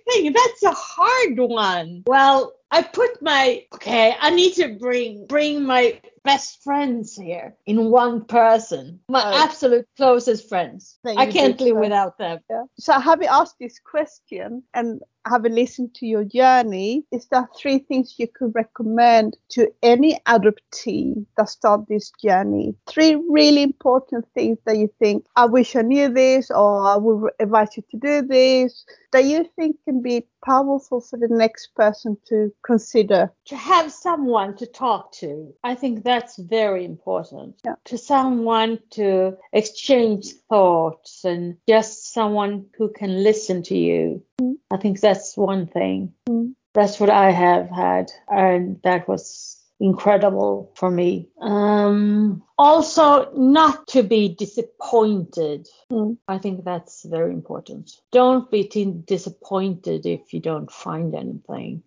[0.09, 2.03] think that's a hard one.
[2.07, 4.15] Well, I put my okay.
[4.19, 8.99] I need to bring bring my best friends here in one person.
[9.09, 9.43] My Oh.
[9.43, 10.99] absolute closest friends.
[11.05, 11.79] I can't live so.
[11.79, 12.39] without them.
[12.49, 12.63] yeah.
[12.77, 17.05] So you asked this question and have a listen to your journey?
[17.11, 22.75] Is there three things you could recommend to any adoptee that start this journey?
[22.87, 27.31] Three really important things that you think, I wish I knew this, or I would
[27.39, 32.17] advise you to do this, that you think can be powerful for the next person
[32.27, 33.31] to consider.
[33.45, 35.53] to have someone to talk to.
[35.63, 37.55] I think that's very important.
[37.65, 37.75] Yeah.
[37.85, 44.23] To someone to exchange thoughts and just someone who can listen to you.
[44.71, 46.13] I think that's one thing.
[46.29, 46.53] Mm.
[46.73, 51.29] That's what I have had, and that was incredible for me.
[51.41, 55.67] Um, also, not to be disappointed.
[55.91, 56.17] Mm.
[56.27, 57.91] I think that's very important.
[58.11, 58.63] Don't be
[59.05, 61.83] disappointed if you don't find anything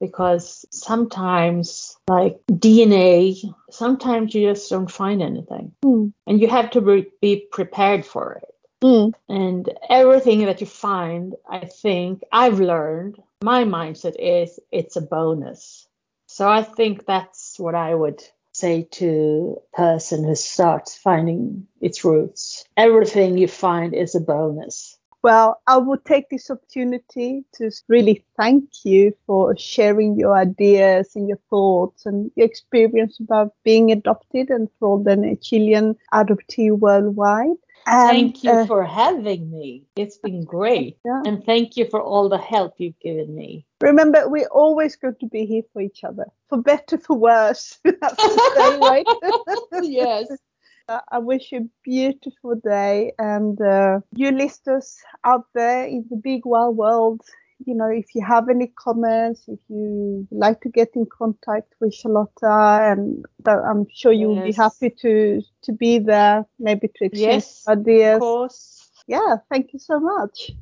[0.00, 3.36] because sometimes like DNA,
[3.70, 6.12] sometimes you just don't find anything Mm.
[6.26, 8.54] and you have to be, be prepared for it.
[8.82, 9.12] Mm.
[9.28, 15.86] And everything that you find, I think I've learned, my mindset is it's a bonus.
[16.32, 18.22] So I think that's what I would
[18.52, 22.64] say to a person who starts finding its roots.
[22.76, 24.96] Everything you find is a bonus.
[25.24, 31.26] Well, I will take this opportunity to really thank you for sharing your ideas and
[31.26, 37.58] your thoughts and your experience about being adopted and for all the Chilean adoptee worldwide.
[37.86, 39.84] And, thank you uh, for having me.
[39.96, 40.98] It's been great.
[41.04, 41.22] Yeah.
[41.26, 43.66] And thank you for all the help you've given me.
[43.80, 47.78] Remember, we're always going to be here for each other, for better, for worse.
[47.84, 49.06] That's the say, right?
[49.82, 50.28] yes.
[51.10, 53.12] I wish you a beautiful day.
[53.18, 57.22] And uh, you listeners out there in the big wild world,
[57.66, 61.94] you know, if you have any comments, if you like to get in contact with
[61.94, 67.04] Charlotta, and that I'm sure you will be happy to to be there, maybe to
[67.04, 68.14] exchange Yes, ideas.
[68.16, 68.90] Of course.
[69.06, 70.52] Yeah, thank you so much.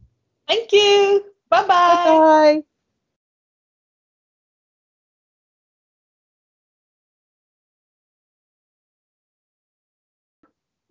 [0.49, 1.25] Thank you.
[1.51, 2.03] Bye bye.
[2.05, 2.78] Bye bye.